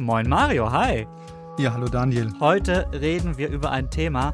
Moin 0.00 0.28
Mario, 0.28 0.70
hi. 0.70 1.08
Ja, 1.58 1.72
hallo 1.72 1.88
Daniel. 1.88 2.32
Heute 2.38 2.86
reden 2.92 3.36
wir 3.36 3.48
über 3.48 3.72
ein 3.72 3.90
Thema, 3.90 4.32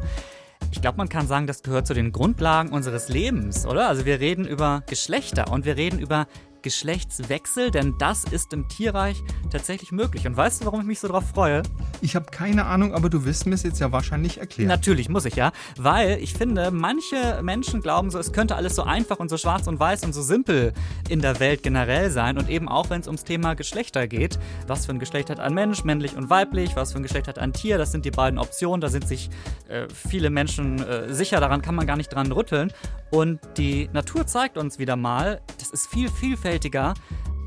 ich 0.71 0.83
glaube, 0.83 0.99
man 0.99 1.09
kann 1.09 1.27
sagen, 1.27 1.47
das 1.47 1.63
gehört 1.63 1.87
zu 1.87 1.95
den 1.95 2.13
Grundlagen 2.13 2.69
unseres 2.69 3.09
Lebens, 3.09 3.65
oder? 3.65 3.89
Also 3.89 4.05
wir 4.05 4.21
reden 4.21 4.47
über 4.47 4.83
Geschlechter 4.87 5.51
und 5.51 5.65
wir 5.65 5.79
reden 5.79 6.01
über 6.01 6.27
Geschlechtswechsel, 6.65 7.71
denn 7.71 7.95
das 7.99 8.25
ist 8.25 8.55
im 8.55 8.67
Tierreich 8.69 9.23
tatsächlich 9.51 9.93
möglich. 9.93 10.27
Und 10.27 10.37
weißt 10.37 10.63
du, 10.63 10.65
warum 10.65 10.81
ich 10.81 10.87
mich 10.87 10.99
so 10.99 11.09
drauf 11.09 11.25
freue? 11.35 11.63
Ich 12.01 12.17
habe 12.17 12.25
keine 12.31 12.65
Ahnung, 12.65 12.95
aber 12.95 13.11
du 13.11 13.27
wirst 13.27 13.47
mir 13.47 13.55
es 13.55 13.63
jetzt 13.63 13.81
ja 13.81 13.93
wahrscheinlich 13.93 14.39
erklären. 14.39 14.69
Natürlich 14.69 15.11
muss 15.11 15.27
ich 15.27 15.37
ja, 15.37 15.53
weil 15.77 16.19
ich 16.23 16.33
finde, 16.33 16.71
manche 16.71 17.41
Menschen 17.43 17.83
glauben 17.83 18.11
so, 18.11 18.19
es 18.19 18.33
könnte 18.33 18.57
alles 18.57 18.75
so 18.75 18.83
einfach 18.83 19.19
und 19.19 19.29
so 19.29 19.37
schwarz 19.37 19.67
und 19.67 19.79
weiß 19.79 20.05
und 20.05 20.15
so 20.15 20.23
simpel 20.23 20.73
in 21.11 21.21
der 21.21 21.39
Welt 21.39 21.63
generell 21.63 22.11
sein 22.11 22.39
und 22.39 22.49
eben 22.49 22.67
auch, 22.67 22.89
wenn 22.89 23.03
es 23.03 23.07
ums 23.09 23.25
Thema 23.25 23.53
Geschlechter 23.53 24.09
geht. 24.09 24.39
Was 24.67 24.87
für 24.87 24.93
ein 24.93 24.99
Geschlecht 24.99 25.29
hat 25.29 25.41
ein 25.41 25.53
Mensch, 25.53 25.85
männlich 25.85 26.17
und 26.17 26.31
weiblich? 26.31 26.77
Was 26.77 26.93
für 26.93 26.99
ein 26.99 27.03
Geschlecht 27.03 27.29
hat 27.29 27.39
ein 27.39 27.53
Tier? 27.53 27.77
Das 27.77 27.93
sind 27.93 28.07
die 28.07 28.11
beiden 28.11 28.39
Optionen. 28.39 28.81
Da 28.81 28.89
sind 28.89 29.07
sich 29.07 29.29
äh, 29.69 29.87
viele 29.91 30.31
Menschen 30.31 30.83
äh, 30.83 31.13
sicher, 31.13 31.41
daran 31.41 31.61
kann 31.61 31.75
man 31.75 31.87
gar 31.87 31.99
nicht 31.99 32.09
dran 32.09 32.33
rütteln. 32.33 32.73
Und 33.11 33.39
die 33.59 33.89
Natur 33.93 34.27
zeigt 34.27 34.57
uns 34.57 34.79
wieder 34.79 34.97
mal, 34.97 35.41
das 35.59 35.71
ist 35.71 35.87
viel 35.87 36.09
vielfältiger, 36.09 36.54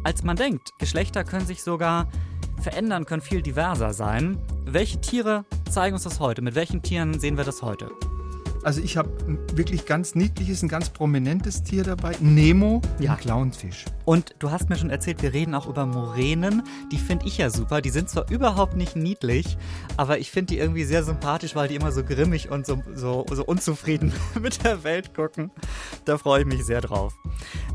als 0.04 0.24
man 0.24 0.36
denkt. 0.36 0.74
Geschlechter 0.80 1.24
können 1.24 1.46
sich 1.46 1.64
sogar 1.64 2.08
verändern, 2.62 3.06
können 3.06 3.22
viel 3.22 3.42
diverser 3.42 3.94
sein. 3.94 4.38
Welche 4.66 5.00
Tiere 5.02 5.46
zeigen 5.70 5.94
uns 5.94 6.04
das 6.04 6.20
heute? 6.20 6.42
Mit 6.42 6.56
welchen 6.56 6.82
Tieren 6.82 7.20
sehen 7.20 7.38
wir 7.38 7.44
das 7.44 7.62
heute? 7.62 7.90
Also 8.68 8.82
ich 8.82 8.98
habe 8.98 9.10
ein 9.26 9.40
wirklich 9.54 9.86
ganz 9.86 10.14
niedliches, 10.14 10.62
ein 10.62 10.68
ganz 10.68 10.90
prominentes 10.90 11.64
Tier 11.64 11.86
dabei. 11.86 12.18
Nemo, 12.20 12.82
ja. 13.00 13.14
ein 13.14 13.18
Clownfisch. 13.18 13.86
Und 14.04 14.36
du 14.40 14.52
hast 14.52 14.68
mir 14.68 14.76
schon 14.76 14.90
erzählt, 14.90 15.22
wir 15.22 15.32
reden 15.32 15.56
auch 15.56 15.68
über 15.68 15.86
Moränen. 15.86 16.64
Die 16.92 16.98
finde 16.98 17.28
ich 17.28 17.38
ja 17.38 17.50
super. 17.50 17.80
Die 17.80 17.92
sind 17.92 18.10
zwar 18.10 18.30
überhaupt 18.30 18.76
nicht 18.76 18.98
niedlich, 18.98 19.58
aber 19.96 20.20
ich 20.20 20.32
finde 20.32 20.54
die 20.54 20.60
irgendwie 20.60 20.84
sehr 20.84 21.06
sympathisch, 21.06 21.56
weil 21.56 21.70
die 21.70 21.76
immer 21.76 21.94
so 21.94 22.04
grimmig 22.04 22.52
und 22.52 22.66
so, 22.66 22.84
so, 22.94 23.26
so 23.32 23.46
unzufrieden 23.46 24.12
mit 24.42 24.66
der 24.66 24.84
Welt 24.84 25.16
gucken. 25.16 25.50
Da 26.04 26.18
freue 26.18 26.42
ich 26.42 26.46
mich 26.46 26.66
sehr 26.66 26.82
drauf. 26.82 27.14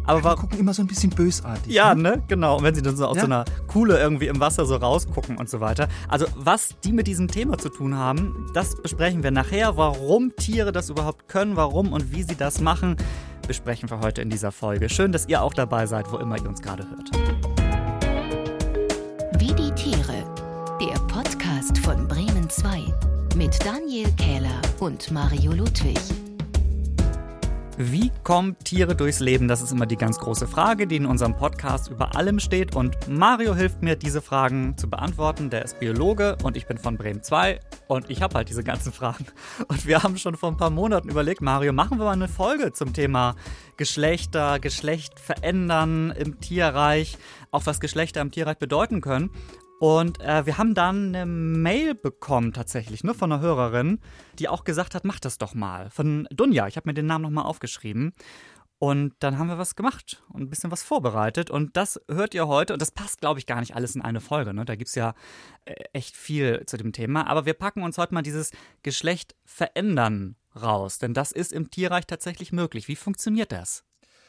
Aber 0.04 0.20
ja, 0.20 0.34
die 0.34 0.40
gucken 0.42 0.58
immer 0.58 0.74
so 0.74 0.82
ein 0.82 0.88
bisschen 0.88 1.10
bösartig. 1.10 1.72
Ja, 1.72 1.94
ne? 1.94 2.02
ne? 2.02 2.22
Genau. 2.28 2.58
Und 2.58 2.64
wenn 2.64 2.74
sie 2.74 2.82
dann 2.82 2.96
so 2.96 3.06
aus 3.06 3.16
ja. 3.16 3.22
so 3.22 3.26
einer 3.26 3.44
Kuhle 3.66 3.98
irgendwie 3.98 4.26
im 4.26 4.40
Wasser 4.40 4.66
so 4.66 4.76
rausgucken 4.76 5.38
und 5.38 5.48
so 5.48 5.60
weiter. 5.60 5.88
Also, 6.08 6.26
was 6.34 6.76
die 6.84 6.92
mit 6.92 7.06
diesem 7.06 7.28
Thema 7.28 7.56
zu 7.56 7.70
tun 7.70 7.96
haben, 7.96 8.50
das 8.52 8.76
besprechen 8.76 9.22
wir 9.22 9.30
nachher. 9.30 9.78
Warum 9.78 10.34
Tiere 10.36 10.72
das 10.72 10.81
überhaupt 10.90 11.28
können, 11.28 11.56
warum 11.56 11.92
und 11.92 12.12
wie 12.12 12.22
sie 12.22 12.36
das 12.36 12.60
machen, 12.60 12.96
besprechen 13.46 13.90
wir 13.90 14.00
heute 14.00 14.22
in 14.22 14.30
dieser 14.30 14.52
Folge. 14.52 14.88
Schön, 14.88 15.12
dass 15.12 15.28
ihr 15.28 15.42
auch 15.42 15.54
dabei 15.54 15.86
seid, 15.86 16.10
wo 16.12 16.18
immer 16.18 16.36
ihr 16.36 16.48
uns 16.48 16.62
gerade 16.62 16.88
hört. 16.88 17.10
Wie 19.38 19.54
die 19.54 19.72
Tiere. 19.74 20.24
Der 20.80 20.98
Podcast 21.06 21.78
von 21.78 22.08
Bremen 22.08 22.48
2 22.48 22.82
mit 23.36 23.64
Daniel 23.64 24.10
Kähler 24.16 24.60
und 24.80 25.10
Mario 25.10 25.52
Ludwig. 25.52 26.31
Wie 27.90 28.12
kommen 28.22 28.56
Tiere 28.62 28.94
durchs 28.94 29.18
Leben? 29.18 29.48
Das 29.48 29.60
ist 29.60 29.72
immer 29.72 29.86
die 29.86 29.96
ganz 29.96 30.18
große 30.20 30.46
Frage, 30.46 30.86
die 30.86 30.94
in 30.94 31.06
unserem 31.06 31.34
Podcast 31.34 31.90
über 31.90 32.14
allem 32.14 32.38
steht. 32.38 32.76
Und 32.76 32.96
Mario 33.08 33.56
hilft 33.56 33.82
mir, 33.82 33.96
diese 33.96 34.22
Fragen 34.22 34.78
zu 34.78 34.88
beantworten. 34.88 35.50
Der 35.50 35.64
ist 35.64 35.80
Biologe 35.80 36.36
und 36.44 36.56
ich 36.56 36.66
bin 36.66 36.78
von 36.78 36.96
Bremen 36.96 37.24
2 37.24 37.58
und 37.88 38.08
ich 38.08 38.22
habe 38.22 38.36
halt 38.36 38.48
diese 38.48 38.62
ganzen 38.62 38.92
Fragen. 38.92 39.26
Und 39.66 39.84
wir 39.84 40.02
haben 40.02 40.16
schon 40.16 40.36
vor 40.36 40.50
ein 40.50 40.56
paar 40.56 40.70
Monaten 40.70 41.08
überlegt, 41.08 41.40
Mario, 41.40 41.72
machen 41.72 41.98
wir 41.98 42.04
mal 42.04 42.12
eine 42.12 42.28
Folge 42.28 42.72
zum 42.72 42.92
Thema 42.92 43.34
Geschlechter, 43.76 44.60
Geschlecht 44.60 45.18
verändern 45.18 46.12
im 46.12 46.38
Tierreich, 46.38 47.18
auch 47.50 47.66
was 47.66 47.80
Geschlechter 47.80 48.20
im 48.20 48.30
Tierreich 48.30 48.58
bedeuten 48.58 49.00
können. 49.00 49.30
Und 49.82 50.20
äh, 50.20 50.46
wir 50.46 50.58
haben 50.58 50.74
dann 50.74 51.08
eine 51.08 51.26
Mail 51.26 51.96
bekommen 51.96 52.52
tatsächlich, 52.52 53.02
ne, 53.02 53.14
von 53.14 53.32
einer 53.32 53.42
Hörerin, 53.42 53.98
die 54.38 54.48
auch 54.48 54.62
gesagt 54.62 54.94
hat, 54.94 55.04
mach 55.04 55.18
das 55.18 55.38
doch 55.38 55.54
mal. 55.54 55.90
Von 55.90 56.28
Dunja, 56.30 56.68
ich 56.68 56.76
habe 56.76 56.88
mir 56.88 56.94
den 56.94 57.06
Namen 57.06 57.22
nochmal 57.22 57.46
aufgeschrieben. 57.46 58.12
Und 58.78 59.14
dann 59.18 59.38
haben 59.38 59.48
wir 59.48 59.58
was 59.58 59.74
gemacht 59.74 60.22
und 60.28 60.42
ein 60.42 60.50
bisschen 60.50 60.70
was 60.70 60.84
vorbereitet. 60.84 61.50
Und 61.50 61.76
das 61.76 62.00
hört 62.08 62.32
ihr 62.32 62.46
heute. 62.46 62.74
Und 62.74 62.80
das 62.80 62.92
passt, 62.92 63.22
glaube 63.22 63.40
ich, 63.40 63.46
gar 63.46 63.58
nicht 63.58 63.74
alles 63.74 63.96
in 63.96 64.02
eine 64.02 64.20
Folge. 64.20 64.54
Ne? 64.54 64.64
Da 64.64 64.76
gibt 64.76 64.86
es 64.86 64.94
ja 64.94 65.14
äh, 65.64 65.74
echt 65.92 66.14
viel 66.14 66.64
zu 66.66 66.76
dem 66.76 66.92
Thema. 66.92 67.26
Aber 67.26 67.44
wir 67.44 67.54
packen 67.54 67.82
uns 67.82 67.98
heute 67.98 68.14
mal 68.14 68.22
dieses 68.22 68.52
Geschlecht 68.84 69.34
verändern 69.44 70.36
raus. 70.54 70.98
Denn 70.98 71.12
das 71.12 71.32
ist 71.32 71.52
im 71.52 71.72
Tierreich 71.72 72.06
tatsächlich 72.06 72.52
möglich. 72.52 72.86
Wie 72.86 72.94
funktioniert 72.94 73.50
das? 73.50 73.82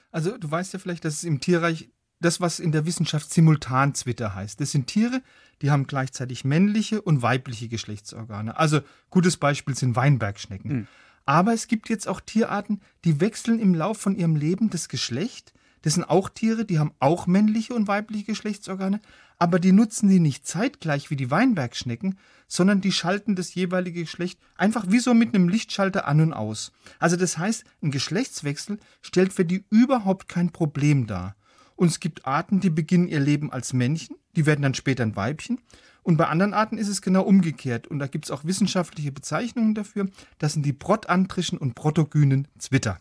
Also, 0.09 0.36
du 0.36 0.50
weißt 0.50 0.74
ja 0.74 0.80
vielleicht, 0.80 1.06
dass 1.06 1.13
es 1.13 1.24
im 1.24 1.42
Tierreich 1.42 1.92
das, 2.23 2.41
was 2.41 2.59
in 2.59 2.72
der 2.72 2.85
Wissenschaft 2.85 3.31
Simultanzwitter 3.31 4.34
heißt. 4.34 4.59
Das 4.59 4.72
sind 4.72 4.88
Tiere, 4.88 5.22
die 5.61 5.72
haben 5.72 5.88
gleichzeitig 5.88 6.44
männliche 6.44 7.01
und 7.01 7.22
weibliche 7.22 7.67
Geschlechtsorgane. 7.67 8.57
Also 8.57 8.81
gutes 9.09 9.38
Beispiel 9.38 9.75
sind 9.75 9.95
Weinbergschnecken. 9.95 10.72
Mhm. 10.72 10.88
Aber 11.25 11.53
es 11.53 11.67
gibt 11.67 11.89
jetzt 11.89 12.07
auch 12.07 12.19
Tierarten, 12.19 12.81
die 13.06 13.22
wechseln 13.22 13.59
im 13.59 13.73
Lauf 13.73 13.97
von 13.97 14.16
ihrem 14.16 14.35
Leben 14.35 14.69
das 14.69 14.89
Geschlecht. 14.89 15.53
Das 15.81 15.94
sind 15.94 16.03
auch 16.03 16.29
Tiere, 16.29 16.66
die 16.66 16.79
haben 16.79 16.94
auch 17.00 17.28
männliche 17.28 17.73
und 17.73 17.88
weibliche 17.88 18.25
Geschlechtsorgane, 18.25 19.01
aber 19.38 19.59
die 19.59 19.73
nutzen 19.73 20.09
die 20.09 20.19
nicht 20.19 20.47
zeitgleich 20.47 21.09
wie 21.09 21.17
die 21.17 21.31
Weinbergschnecken, 21.31 22.17
sondern 22.47 22.81
die 22.81 22.91
schalten 22.91 23.35
das 23.35 23.53
jeweilige 23.56 24.01
Geschlecht 24.01 24.39
einfach 24.56 24.85
wie 24.89 25.00
so 25.00 25.13
mit 25.13 25.33
einem 25.33 25.50
Lichtschalter 25.50 26.07
an 26.07 26.22
und 26.22 26.33
aus. 26.33 26.72
Also 27.00 27.16
das 27.17 27.38
heißt, 27.38 27.66
ein 27.81 27.91
Geschlechtswechsel 27.91 28.79
stellt 29.01 29.33
für 29.33 29.44
die 29.44 29.66
überhaupt 29.69 30.29
kein 30.29 30.51
Problem 30.51 31.07
dar. 31.07 31.35
Und 31.75 31.88
es 31.88 32.00
gibt 32.00 32.25
Arten, 32.25 32.59
die 32.59 32.69
beginnen 32.69 33.07
ihr 33.07 33.19
Leben 33.19 33.51
als 33.51 33.73
Männchen, 33.73 34.16
die 34.35 34.45
werden 34.45 34.61
dann 34.61 34.73
später 34.73 35.03
ein 35.03 35.16
Weibchen. 35.16 35.59
Und 36.03 36.17
bei 36.17 36.28
anderen 36.28 36.53
Arten 36.53 36.78
ist 36.78 36.89
es 36.89 37.01
genau 37.01 37.23
umgekehrt. 37.23 37.88
Und 37.88 38.00
da 38.00 38.07
gibt 38.07 38.25
es 38.25 38.31
auch 38.31 38.44
wissenschaftliche 38.44 39.11
Bezeichnungen 39.11 39.73
dafür. 39.73 40.09
Das 40.38 40.53
sind 40.53 40.66
die 40.66 40.73
protantrischen 40.73 41.57
und 41.57 41.75
protogynen 41.75 42.47
Zwitter. 42.57 43.00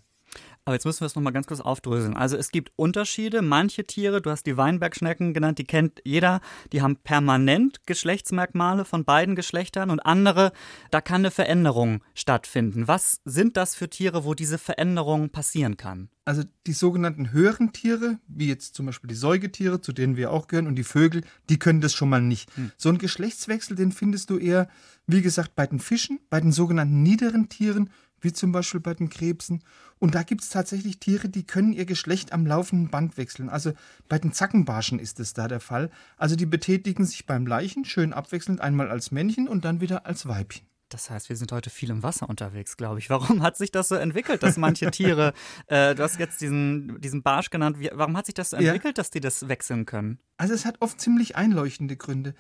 Aber 0.65 0.77
jetzt 0.77 0.85
müssen 0.85 1.01
wir 1.01 1.07
es 1.07 1.17
nochmal 1.17 1.33
ganz 1.33 1.47
kurz 1.47 1.61
aufdröseln. 1.61 2.17
Also 2.17 2.37
es 2.37 2.51
gibt 2.51 2.73
Unterschiede. 2.77 3.43
Manche 3.43 3.85
Tiere, 3.85 4.23
du 4.23 4.31
hast 4.31 4.47
die 4.47 4.57
Weinbergschnecken 4.57 5.35
genannt, 5.35 5.59
die 5.59 5.65
kennt 5.65 6.01
jeder, 6.05 6.41
die 6.73 6.83
haben 6.83 6.97
permanent 6.97 7.85
Geschlechtsmerkmale 7.87 8.85
von 8.85 9.05
beiden 9.05 9.35
Geschlechtern 9.35 9.91
und 9.91 10.01
andere, 10.01 10.53
da 10.91 11.01
kann 11.01 11.23
eine 11.23 11.33
Veränderung 11.33 12.05
stattfinden. 12.15 12.87
Was 12.87 13.21
sind 13.25 13.57
das 13.57 13.75
für 13.75 13.91
Tiere, 13.91 14.25
wo 14.25 14.35
diese 14.35 14.59
Veränderung 14.59 15.31
passieren 15.31 15.77
kann? 15.77 16.11
Also 16.25 16.45
die 16.69 16.73
sogenannten 16.73 17.33
höheren 17.33 17.73
Tiere, 17.73 18.21
wie 18.29 18.47
jetzt 18.47 18.77
zum 18.77 18.87
Beispiel 18.87 19.09
die 19.09 19.17
Säugetiere, 19.17 19.81
zu 19.81 19.93
denen 19.93 20.17
wir 20.17 20.31
auch 20.31 20.47
gehören, 20.47 20.69
und 20.69 20.77
die 20.77 20.85
Vögel, 20.85 21.23
die 21.51 21.59
können 21.59 21.81
das 21.81 21.95
schon 21.95 22.09
mal 22.09 22.23
nicht. 22.23 22.55
Hm. 22.55 22.71
So 22.77 22.91
ein 22.91 22.99
Geschlechtswechsel, 22.99 23.75
den 23.75 23.91
findest 23.91 24.31
du 24.31 24.39
eher, 24.39 24.69
wie 25.09 25.23
gesagt, 25.23 25.57
bei 25.57 25.67
den 25.67 25.81
Fischen, 25.81 26.21
bei 26.31 26.41
den 26.41 26.53
sogenannten 26.53 27.03
niederen 27.03 27.49
Tieren 27.49 27.91
wie 28.23 28.33
zum 28.33 28.53
Beispiel 28.53 28.81
bei 28.81 28.95
den 28.95 29.11
Krebsen. 29.11 29.63
Und 29.99 30.15
da 30.15 30.23
gibt 30.23 30.43
es 30.43 30.49
tatsächlich 30.49 30.99
Tiere, 30.99 31.29
die 31.29 31.45
können 31.45 31.73
ihr 31.73 31.85
Geschlecht 31.85 32.33
am 32.33 32.47
laufenden 32.47 32.91
Band 32.91 33.17
wechseln. 33.17 33.49
Also 33.49 33.73
bei 34.09 34.19
den 34.19 34.33
Zackenbarschen 34.33 34.99
ist 34.99 35.21
es 35.21 35.35
da 35.35 35.49
der 35.49 35.61
Fall. 35.61 35.91
Also 36.17 36.35
die 36.35 36.47
betätigen 36.47 37.05
sich 37.05 37.27
beim 37.27 37.47
Leichen 37.47 37.85
schön 37.85 38.13
abwechselnd 38.13 38.61
einmal 38.61 38.91
als 38.91 39.11
Männchen 39.11 39.49
und 39.49 39.65
dann 39.65 39.81
wieder 39.81 40.07
als 40.07 40.27
Weibchen. 40.27 40.67
Das 40.93 41.09
heißt, 41.09 41.29
wir 41.29 41.37
sind 41.37 41.53
heute 41.53 41.71
viel 41.71 41.91
im 41.91 42.03
Wasser 42.03 42.29
unterwegs, 42.29 42.77
glaube 42.77 42.99
ich. 42.99 43.09
Warum 43.09 43.43
hat 43.43 43.57
sich 43.57 43.71
das 43.71 43.89
so 43.89 43.95
entwickelt, 43.95 44.43
dass 44.43 44.57
manche 44.57 44.91
Tiere, 44.91 45.33
äh, 45.67 45.95
du 45.95 46.03
hast 46.03 46.19
jetzt 46.19 46.41
diesen, 46.41 47.01
diesen 47.01 47.23
Barsch 47.23 47.51
genannt, 47.51 47.79
wie, 47.79 47.91
warum 47.93 48.17
hat 48.17 48.27
sich 48.27 48.35
das 48.35 48.51
so 48.51 48.57
entwickelt, 48.57 48.99
ja. 48.99 49.03
dass 49.03 49.11
die 49.11 49.21
das 49.21 49.49
wechseln 49.49 49.87
können? 49.87 50.19
Also 50.37 50.53
es 50.53 50.65
hat 50.65 50.77
oft 50.81 51.01
ziemlich 51.01 51.37
einleuchtende 51.37 51.97
Gründe. 51.97 52.35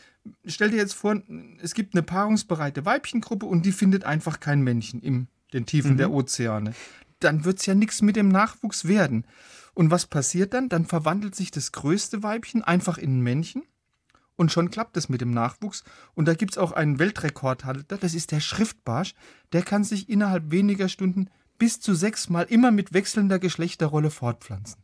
Stell 0.44 0.70
dir 0.70 0.76
jetzt 0.76 0.94
vor, 0.94 1.22
es 1.62 1.74
gibt 1.74 1.94
eine 1.94 2.02
paarungsbereite 2.02 2.84
Weibchengruppe 2.84 3.46
und 3.46 3.64
die 3.64 3.72
findet 3.72 4.04
einfach 4.04 4.40
kein 4.40 4.60
Männchen 4.60 5.00
im 5.00 5.28
den 5.52 5.66
Tiefen 5.66 5.92
mhm. 5.92 5.96
der 5.98 6.10
Ozeane. 6.10 6.74
Dann 7.20 7.44
wird 7.44 7.60
es 7.60 7.66
ja 7.66 7.74
nichts 7.74 8.02
mit 8.02 8.16
dem 8.16 8.28
Nachwuchs 8.28 8.86
werden. 8.86 9.26
Und 9.74 9.90
was 9.90 10.06
passiert 10.06 10.54
dann? 10.54 10.68
Dann 10.68 10.86
verwandelt 10.86 11.34
sich 11.34 11.50
das 11.50 11.72
größte 11.72 12.22
Weibchen 12.22 12.62
einfach 12.62 12.98
in 12.98 13.18
ein 13.18 13.22
Männchen 13.22 13.62
und 14.36 14.52
schon 14.52 14.70
klappt 14.70 14.96
es 14.96 15.08
mit 15.08 15.20
dem 15.20 15.30
Nachwuchs. 15.30 15.84
Und 16.14 16.26
da 16.26 16.34
gibt 16.34 16.52
es 16.52 16.58
auch 16.58 16.72
einen 16.72 16.98
Weltrekordhalter, 16.98 17.96
das 17.96 18.14
ist 18.14 18.32
der 18.32 18.40
Schriftbarsch. 18.40 19.14
Der 19.52 19.62
kann 19.62 19.84
sich 19.84 20.08
innerhalb 20.08 20.50
weniger 20.50 20.88
Stunden 20.88 21.28
bis 21.58 21.80
zu 21.80 21.94
sechsmal 21.94 22.46
immer 22.48 22.70
mit 22.70 22.92
wechselnder 22.92 23.38
Geschlechterrolle 23.38 24.10
fortpflanzen. 24.10 24.82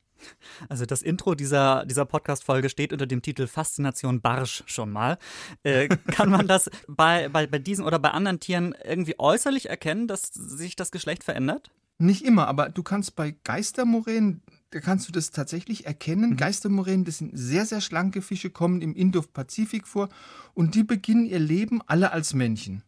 Also 0.69 0.87
das 0.87 1.03
Intro 1.03 1.35
dieser, 1.35 1.85
dieser 1.87 2.05
Podcast-Folge 2.05 2.69
steht 2.69 2.93
unter 2.93 3.07
dem 3.07 3.23
Titel 3.23 3.47
Faszination 3.47 4.21
Barsch 4.21 4.63
schon 4.67 4.91
mal. 4.91 5.19
Äh, 5.63 5.89
kann 6.11 6.31
man 6.31 6.47
das 6.47 6.71
bei, 6.87 7.29
bei, 7.29 7.47
bei 7.47 7.59
diesen 7.59 7.85
oder 7.85 7.99
bei 7.99 8.11
anderen 8.11 8.41
Tieren 8.41 8.75
irgendwie 8.85 9.19
äußerlich 9.19 9.69
erkennen, 9.69 10.09
dass 10.09 10.31
sich 10.33 10.77
das 10.77 10.91
Geschlecht 10.91 11.25
verändert? 11.25 11.71
Nicht 12.01 12.25
immer, 12.25 12.47
aber 12.47 12.69
du 12.69 12.85
kannst 12.85 13.17
bei 13.17 13.35
Geistermoränen, 13.43 14.43
da 14.71 14.79
kannst 14.79 15.09
du 15.09 15.13
das 15.13 15.33
tatsächlich 15.33 15.85
erkennen. 15.85 16.31
Mhm. 16.31 16.37
Geistermoränen, 16.37 17.05
das 17.05 17.19
sind 17.19 17.37
sehr, 17.37 17.67
sehr 17.67 17.81
schlanke 17.81 18.23
Fische, 18.23 18.51
kommen 18.51 18.83
im 18.83 18.95
Indo-Pazifik 18.95 19.87
vor 19.89 20.09
und 20.55 20.77
die 20.77 20.85
beginnen 20.85 21.27
ihr 21.27 21.41
Leben 21.41 21.81
alle 21.87 22.13
als 22.13 22.35
Männchen. 22.35 22.85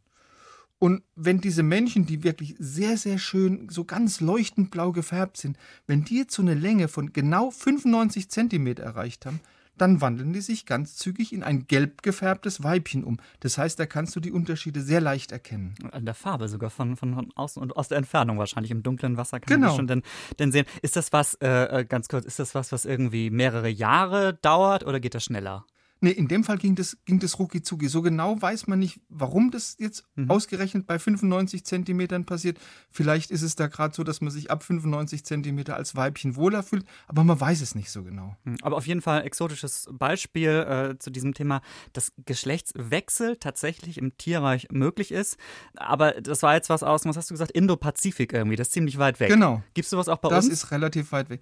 Und 0.81 1.03
wenn 1.15 1.43
diese 1.43 1.63
Männchen, 1.63 2.07
die 2.07 2.25
wirklich 2.25 2.57
sehr, 2.59 2.97
sehr 2.97 3.19
schön, 3.19 3.69
so 3.69 3.85
ganz 3.85 4.21
leuchtend 4.21 4.71
blau 4.71 4.93
gefärbt 4.93 5.37
sind, 5.37 5.59
wenn 5.87 6.05
die 6.05 6.17
jetzt 6.17 6.35
so 6.35 6.41
eine 6.41 6.55
Länge 6.55 6.89
von 6.89 7.13
genau 7.13 7.51
95 7.51 8.31
Zentimeter 8.31 8.83
erreicht 8.83 9.27
haben, 9.27 9.41
dann 9.77 10.01
wandeln 10.01 10.33
die 10.33 10.41
sich 10.41 10.65
ganz 10.65 10.97
zügig 10.97 11.35
in 11.35 11.43
ein 11.43 11.67
gelb 11.67 12.03
gefärbtes 12.03 12.63
Weibchen 12.63 13.05
um. 13.05 13.19
Das 13.41 13.59
heißt, 13.59 13.79
da 13.79 13.85
kannst 13.85 14.17
du 14.17 14.21
die 14.21 14.33
Unterschiede 14.33 14.81
sehr 14.81 15.03
leicht 15.03 15.33
erkennen. 15.33 15.75
An 15.93 16.07
der 16.07 16.15
Farbe 16.15 16.49
sogar, 16.49 16.71
von, 16.71 16.97
von, 16.97 17.15
von 17.15 17.31
außen 17.35 17.63
und 17.63 17.77
aus 17.77 17.89
der 17.89 17.99
Entfernung 17.99 18.39
wahrscheinlich. 18.39 18.71
Im 18.71 18.83
dunklen 18.83 19.19
Wasser 19.19 19.39
kann 19.39 19.57
Genau. 19.57 19.67
man 19.69 19.71
die 19.73 19.77
schon 19.77 19.87
denn, 19.87 20.03
denn 20.39 20.51
sehen. 20.53 20.65
Ist 20.81 20.97
das 20.97 21.13
was, 21.13 21.35
äh, 21.43 21.81
äh, 21.81 21.85
ganz 21.85 22.09
kurz, 22.09 22.25
ist 22.25 22.39
das 22.39 22.55
was, 22.55 22.73
was 22.73 22.87
irgendwie 22.87 23.29
mehrere 23.29 23.69
Jahre 23.69 24.35
dauert 24.35 24.85
oder 24.87 24.99
geht 24.99 25.15
das 25.15 25.25
schneller? 25.25 25.67
Nee, 26.03 26.11
in 26.13 26.29
dem 26.29 26.45
Fall 26.45 26.57
ging 26.59 26.75
das, 26.75 26.97
ging 27.05 27.19
das 27.19 27.39
rucki 27.39 27.63
zucki. 27.63 27.89
So 27.89 28.01
genau 28.03 28.41
weiß 28.41 28.67
man 28.69 28.79
nicht, 28.79 29.01
warum 29.09 29.51
das 29.51 29.77
jetzt 29.79 30.05
ausgerechnet 30.29 30.87
bei 30.87 30.99
95 30.99 31.65
Zentimetern 31.65 32.25
passiert. 32.25 32.59
Vielleicht 32.91 33.31
ist 33.31 33.43
es 33.43 33.55
da 33.55 33.67
gerade 33.67 33.95
so, 33.95 34.03
dass 34.03 34.21
man 34.21 34.31
sich 34.31 34.51
ab 34.51 34.63
95 34.63 35.25
Zentimeter 35.25 35.77
als 35.77 35.97
Weibchen 35.97 36.37
wohler 36.37 36.63
fühlt, 36.63 36.85
aber 37.07 37.23
man 37.25 37.39
weiß 37.39 37.61
es 37.61 37.75
nicht 37.75 37.91
so 37.91 38.03
genau. 38.03 38.37
Hm, 38.45 38.57
Aber 38.63 38.77
auf 38.77 38.87
jeden 38.87 39.03
Fall 39.03 39.25
exotisches 39.27 39.89
Beispiel 39.93 40.51
äh, 40.95 40.99
zu 40.99 41.11
diesem 41.11 41.35
Thema, 41.35 41.61
dass 41.93 42.13
Geschlechtswechsel 42.25 43.37
tatsächlich 43.37 43.99
im 43.99 44.17
Tierreich 44.17 44.69
möglich 44.71 45.13
ist. 45.13 45.37
Aber 45.77 46.13
das 46.13 46.43
war 46.43 46.55
jetzt 46.55 46.71
was 46.71 46.83
aus, 46.83 47.05
was 47.05 47.17
hast 47.17 47.31
du 47.31 47.35
gesagt, 47.35 47.51
Indo-Pazifik 47.53 48.33
irgendwie, 48.33 48.57
das 48.57 48.69
ist 48.69 48.73
ziemlich 48.75 48.99
weit 48.99 49.21
weg. 49.21 49.29
Genau. 49.29 49.63
Gibst 49.75 49.93
du 49.93 49.97
was 49.97 50.09
auch 50.09 50.19
bei 50.19 50.29
Das 50.29 50.45
uns? 50.47 50.55
ist 50.55 50.71
relativ 50.71 51.13
weit 51.13 51.31
weg. 51.31 51.41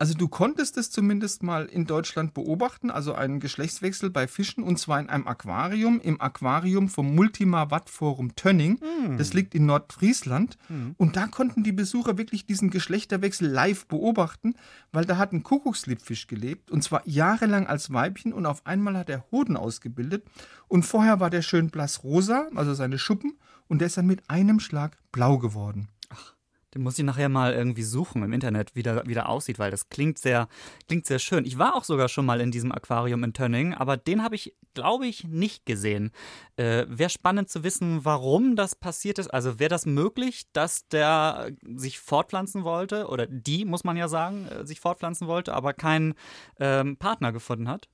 Also 0.00 0.14
du 0.14 0.28
konntest 0.28 0.78
es 0.78 0.90
zumindest 0.90 1.42
mal 1.42 1.66
in 1.66 1.84
Deutschland 1.84 2.32
beobachten, 2.32 2.90
also 2.90 3.12
einen 3.12 3.38
Geschlechtswechsel 3.38 4.08
bei 4.08 4.26
Fischen 4.26 4.64
und 4.64 4.78
zwar 4.78 4.98
in 4.98 5.10
einem 5.10 5.26
Aquarium, 5.26 6.00
im 6.00 6.18
Aquarium 6.22 6.88
vom 6.88 7.14
Multima 7.14 7.70
Watt 7.70 7.90
Forum 7.90 8.34
Tönning. 8.34 8.80
Das 9.18 9.34
liegt 9.34 9.54
in 9.54 9.66
Nordfriesland 9.66 10.56
und 10.96 11.16
da 11.16 11.26
konnten 11.26 11.64
die 11.64 11.72
Besucher 11.72 12.16
wirklich 12.16 12.46
diesen 12.46 12.70
Geschlechterwechsel 12.70 13.46
live 13.46 13.84
beobachten, 13.88 14.54
weil 14.90 15.04
da 15.04 15.18
hat 15.18 15.34
ein 15.34 15.42
Kuckucksliebfisch 15.42 16.28
gelebt 16.28 16.70
und 16.70 16.82
zwar 16.82 17.06
jahrelang 17.06 17.66
als 17.66 17.92
Weibchen 17.92 18.32
und 18.32 18.46
auf 18.46 18.64
einmal 18.66 18.96
hat 18.96 19.10
er 19.10 19.26
Hoden 19.30 19.58
ausgebildet 19.58 20.24
und 20.66 20.84
vorher 20.84 21.20
war 21.20 21.28
der 21.28 21.42
schön 21.42 21.68
blass 21.68 22.04
rosa, 22.04 22.48
also 22.54 22.72
seine 22.72 22.98
Schuppen 22.98 23.34
und 23.68 23.80
der 23.80 23.88
ist 23.88 23.98
dann 23.98 24.06
mit 24.06 24.30
einem 24.30 24.60
Schlag 24.60 24.96
blau 25.12 25.36
geworden. 25.36 25.88
Den 26.74 26.82
muss 26.82 26.98
ich 26.98 27.04
nachher 27.04 27.28
mal 27.28 27.52
irgendwie 27.52 27.82
suchen 27.82 28.22
im 28.22 28.32
Internet, 28.32 28.74
wie 28.74 28.82
der, 28.82 29.02
wie 29.06 29.14
der 29.14 29.28
aussieht, 29.28 29.58
weil 29.58 29.70
das 29.70 29.88
klingt 29.88 30.18
sehr, 30.18 30.48
klingt 30.86 31.06
sehr 31.06 31.18
schön. 31.18 31.44
Ich 31.44 31.58
war 31.58 31.74
auch 31.74 31.84
sogar 31.84 32.08
schon 32.08 32.26
mal 32.26 32.40
in 32.40 32.52
diesem 32.52 32.70
Aquarium 32.70 33.24
in 33.24 33.32
Tönning, 33.32 33.74
aber 33.74 33.96
den 33.96 34.22
habe 34.22 34.36
ich, 34.36 34.54
glaube 34.74 35.06
ich, 35.06 35.24
nicht 35.24 35.66
gesehen. 35.66 36.12
Äh, 36.56 36.86
Wäre 36.88 37.10
spannend 37.10 37.50
zu 37.50 37.64
wissen, 37.64 38.04
warum 38.04 38.54
das 38.54 38.76
passiert 38.76 39.18
ist. 39.18 39.28
Also 39.28 39.58
wäre 39.58 39.70
das 39.70 39.84
möglich, 39.84 40.46
dass 40.52 40.86
der 40.88 41.50
sich 41.74 41.98
fortpflanzen 41.98 42.62
wollte, 42.62 43.08
oder 43.08 43.26
die, 43.26 43.64
muss 43.64 43.84
man 43.84 43.96
ja 43.96 44.08
sagen, 44.08 44.46
äh, 44.46 44.64
sich 44.64 44.80
fortpflanzen 44.80 45.26
wollte, 45.26 45.54
aber 45.54 45.74
keinen 45.74 46.14
ähm, 46.58 46.96
Partner 46.96 47.32
gefunden 47.32 47.68
hat? 47.68 47.88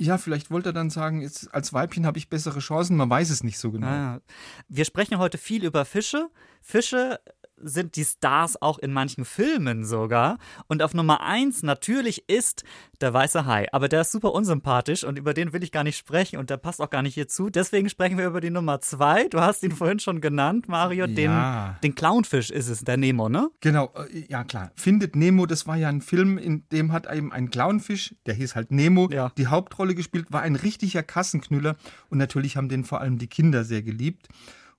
Ja, 0.00 0.16
vielleicht 0.16 0.50
wollte 0.50 0.70
er 0.70 0.72
dann 0.72 0.88
sagen, 0.88 1.20
jetzt 1.20 1.52
als 1.52 1.74
Weibchen 1.74 2.06
habe 2.06 2.16
ich 2.16 2.30
bessere 2.30 2.60
Chancen, 2.60 2.96
man 2.96 3.10
weiß 3.10 3.28
es 3.28 3.44
nicht 3.44 3.58
so 3.58 3.70
genau. 3.70 3.86
Ah. 3.86 4.20
Wir 4.66 4.86
sprechen 4.86 5.18
heute 5.18 5.36
viel 5.36 5.62
über 5.62 5.84
Fische. 5.84 6.30
Fische 6.62 7.20
sind 7.62 7.96
die 7.96 8.04
Stars 8.04 8.60
auch 8.60 8.78
in 8.78 8.92
manchen 8.92 9.24
Filmen 9.24 9.84
sogar. 9.84 10.38
Und 10.68 10.82
auf 10.82 10.94
Nummer 10.94 11.20
eins 11.22 11.62
natürlich 11.62 12.28
ist 12.28 12.64
der 13.00 13.12
weiße 13.14 13.46
Hai. 13.46 13.66
Aber 13.72 13.88
der 13.88 14.02
ist 14.02 14.12
super 14.12 14.32
unsympathisch 14.32 15.04
und 15.04 15.18
über 15.18 15.34
den 15.34 15.52
will 15.52 15.62
ich 15.62 15.72
gar 15.72 15.84
nicht 15.84 15.96
sprechen 15.96 16.38
und 16.38 16.50
der 16.50 16.56
passt 16.56 16.80
auch 16.80 16.90
gar 16.90 17.02
nicht 17.02 17.14
hierzu. 17.14 17.50
Deswegen 17.50 17.88
sprechen 17.88 18.18
wir 18.18 18.26
über 18.26 18.40
die 18.40 18.50
Nummer 18.50 18.80
zwei. 18.80 19.28
Du 19.28 19.40
hast 19.40 19.62
ihn 19.62 19.72
vorhin 19.72 19.98
schon 20.00 20.20
genannt, 20.20 20.68
Mario. 20.68 21.06
Den, 21.06 21.30
Ja. 21.30 21.78
den 21.82 21.94
Clownfisch 21.94 22.50
ist 22.50 22.68
es, 22.68 22.82
der 22.84 22.96
Nemo, 22.96 23.28
ne? 23.28 23.50
Genau, 23.60 23.92
äh, 24.12 24.24
ja 24.28 24.44
klar. 24.44 24.70
Findet 24.76 25.16
Nemo, 25.16 25.46
das 25.46 25.66
war 25.66 25.76
ja 25.76 25.88
ein 25.88 26.00
Film, 26.02 26.38
in 26.38 26.68
dem 26.70 26.92
hat 26.92 27.10
eben 27.12 27.32
ein 27.32 27.50
Clownfisch, 27.50 28.14
der 28.26 28.34
hieß 28.34 28.54
halt 28.54 28.70
Nemo, 28.70 29.08
Ja. 29.10 29.32
die 29.36 29.46
Hauptrolle 29.46 29.94
gespielt, 29.94 30.26
war 30.30 30.42
ein 30.42 30.56
richtiger 30.56 31.02
Kassenknüller 31.02 31.76
und 32.08 32.18
natürlich 32.18 32.56
haben 32.56 32.68
den 32.68 32.84
vor 32.84 33.00
allem 33.00 33.18
die 33.18 33.26
Kinder 33.28 33.64
sehr 33.64 33.82
geliebt. 33.82 34.28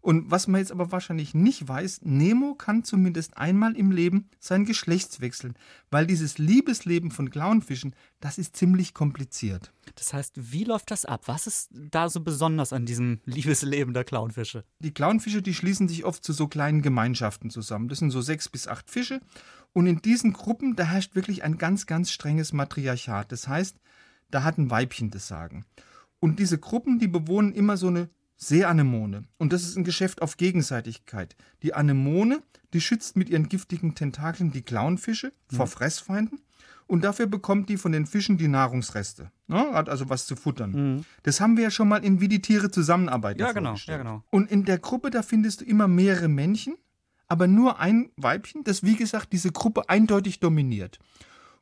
Und 0.02 0.32
was 0.32 0.48
man 0.48 0.60
jetzt 0.60 0.72
aber 0.72 0.92
wahrscheinlich 0.92 1.36
nicht 1.36 1.68
weiß, 1.68 2.02
Nemo 2.04 2.56
kann 2.56 2.84
zumindest 2.84 3.38
einmal 3.38 3.76
im 3.76 3.92
Leben 3.92 4.30
sein 4.40 4.66
Geschlechts 4.66 5.22
wechseln, 5.22 5.54
weil 5.92 6.08
dieses 6.08 6.40
Liebesleben 6.40 7.12
von 7.12 7.30
Clownfischen, 7.30 7.96
das 8.20 8.40
ist 8.40 8.58
ziemlich 8.58 8.96
kompliziert. 8.96 9.72
Das 9.96 10.14
heißt, 10.14 10.52
wie 10.52 10.64
läuft 10.64 10.90
das 10.90 11.06
ab? 11.06 11.28
Was 11.28 11.46
ist 11.46 11.70
da 11.72 12.10
so 12.10 12.22
besonders 12.22 12.74
an 12.74 12.88
diesem 12.88 13.20
Liebesleben 13.26 13.94
der 13.94 14.04
Clownfische? 14.04 14.64
Die 14.80 14.94
Clownfische, 14.94 15.44
die 15.44 15.54
schließen 15.54 15.88
sich 15.88 16.04
oft 16.04 16.24
zu 16.24 16.34
so 16.34 16.48
kleinen 16.48 16.82
Gemeinschaften 16.82 17.52
zusammen. 17.52 17.88
Das 17.88 18.00
sind 18.00 18.10
so 18.10 18.22
sechs 18.22 18.50
bis 18.50 18.68
acht 18.68 18.90
Fische. 18.90 19.22
Und 19.74 19.86
in 19.86 20.02
diesen 20.02 20.34
Gruppen, 20.34 20.76
da 20.76 20.86
herrscht 20.86 21.14
wirklich 21.16 21.44
ein 21.44 21.60
ganz, 21.60 21.86
ganz 21.86 22.12
strenges 22.12 22.54
Matriarchat. 22.54 23.32
Das 23.32 23.48
heißt, 23.48 23.78
da 24.32 24.44
hat 24.44 24.58
ein 24.58 24.72
Weibchen 24.72 25.12
das 25.12 25.28
Sagen. 25.28 25.66
Und 26.20 26.40
diese 26.40 26.58
Gruppen, 26.58 26.98
die 26.98 27.08
bewohnen 27.08 27.54
immer 27.54 27.78
so 27.78 27.88
eine 27.88 28.10
Seeanemone. 28.44 29.26
Und 29.38 29.54
das 29.54 29.62
ist 29.62 29.78
ein 29.78 29.84
Geschäft 29.84 30.22
auf 30.22 30.36
Gegenseitigkeit. 30.36 31.36
Die 31.62 31.76
Anemone, 31.76 32.42
die 32.74 32.82
schützt 32.82 33.16
mit 33.16 33.30
ihren 33.30 33.50
giftigen 33.50 33.94
Tentakeln 33.94 34.52
die 34.52 34.64
Clownfische 34.64 35.32
vor 35.48 35.68
Fressfeinden. 35.68 36.42
Und 36.88 37.04
dafür 37.04 37.28
bekommt 37.28 37.70
die 37.70 37.78
von 37.78 37.92
den 37.92 38.06
Fischen 38.06 38.38
die 38.38 38.48
Nahrungsreste. 38.48 39.32
Ne? 39.48 39.72
Hat 39.74 39.90
also 39.90 40.10
was 40.10 40.26
zu 40.26 40.36
futtern. 40.36 41.06
Das 41.24 41.40
haben 41.40 41.56
wir 41.56 41.66
ja 41.66 41.72
schon 41.72 41.88
mal 41.88 42.04
in 42.04 42.20
Wie 42.20 42.28
die 42.28 42.42
Tiere 42.42 42.72
zusammenarbeiten. 42.72 43.40
Ja, 43.40 43.52
genau, 43.52 43.76
ja, 43.76 43.98
genau. 43.98 44.24
Und 44.32 44.50
in 44.50 44.66
der 44.66 44.80
Gruppe, 44.80 45.12
da 45.12 45.22
findest 45.22 45.62
du 45.62 45.66
immer 45.66 45.88
mehrere 45.88 46.28
Männchen, 46.28 46.76
aber 47.28 47.48
nur 47.48 47.80
ein 47.80 48.10
Weibchen, 48.18 48.64
das 48.64 48.84
wie 48.84 48.96
gesagt 48.96 49.32
diese 49.32 49.52
Gruppe 49.52 49.88
eindeutig 49.88 50.40
dominiert. 50.40 51.00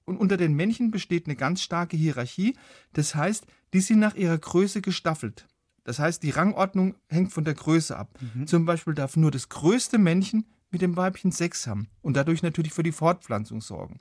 Und 0.06 0.18
unter 0.18 0.38
den 0.38 0.56
Männchen 0.56 0.90
besteht 0.90 1.28
eine 1.28 1.36
ganz 1.36 1.62
starke 1.62 1.96
Hierarchie. 1.96 2.56
Das 2.94 3.14
heißt, 3.14 3.46
die 3.74 3.82
sind 3.82 4.00
nach 4.00 4.16
ihrer 4.16 4.38
Größe 4.38 4.82
gestaffelt. 4.82 5.46
Das 5.90 5.98
heißt, 5.98 6.22
die 6.22 6.30
Rangordnung 6.30 6.94
hängt 7.08 7.34
von 7.34 7.46
der 7.46 7.56
Größe 7.56 7.98
ab. 7.98 8.20
Zum 8.46 8.66
Beispiel 8.68 8.94
darf 8.94 9.18
nur 9.18 9.32
das 9.32 9.50
größte 9.50 9.98
Männchen 9.98 10.46
mit 10.70 10.84
dem 10.84 10.96
Weibchen 10.96 11.32
Sex 11.32 11.66
haben 11.66 11.88
und 12.04 12.16
dadurch 12.16 12.44
natürlich 12.44 12.74
für 12.74 12.84
die 12.84 12.92
Fortpflanzung 12.92 13.60
sorgen. 13.60 14.00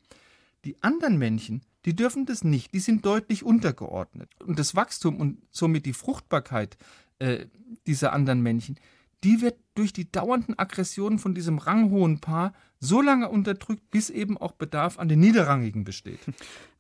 Die 0.67 0.77
anderen 0.83 1.17
Männchen, 1.17 1.63
die 1.87 1.97
dürfen 1.97 2.27
das 2.27 2.45
nicht, 2.45 2.75
die 2.75 2.81
sind 2.81 3.07
deutlich 3.07 3.43
untergeordnet. 3.43 4.29
Und 4.45 4.59
das 4.59 4.75
Wachstum 4.75 5.17
und 5.17 5.39
somit 5.51 5.87
die 5.87 5.95
Fruchtbarkeit 5.95 6.77
äh, 7.21 7.47
dieser 7.87 8.13
anderen 8.13 8.43
Männchen, 8.43 8.79
die 9.25 9.41
wird 9.41 9.57
durch 9.75 9.93
die 9.93 10.11
dauernden 10.11 10.59
Aggressionen 10.59 11.19
von 11.19 11.35
diesem 11.35 11.59
ranghohen 11.59 12.21
Paar 12.21 12.53
so 12.81 13.01
lange 13.03 13.29
unterdrückt, 13.29 13.91
bis 13.91 14.11
eben 14.11 14.39
auch 14.39 14.53
Bedarf 14.53 14.99
an 14.99 15.09
den 15.09 15.21
Niederrangigen 15.21 15.85
besteht. 15.85 16.21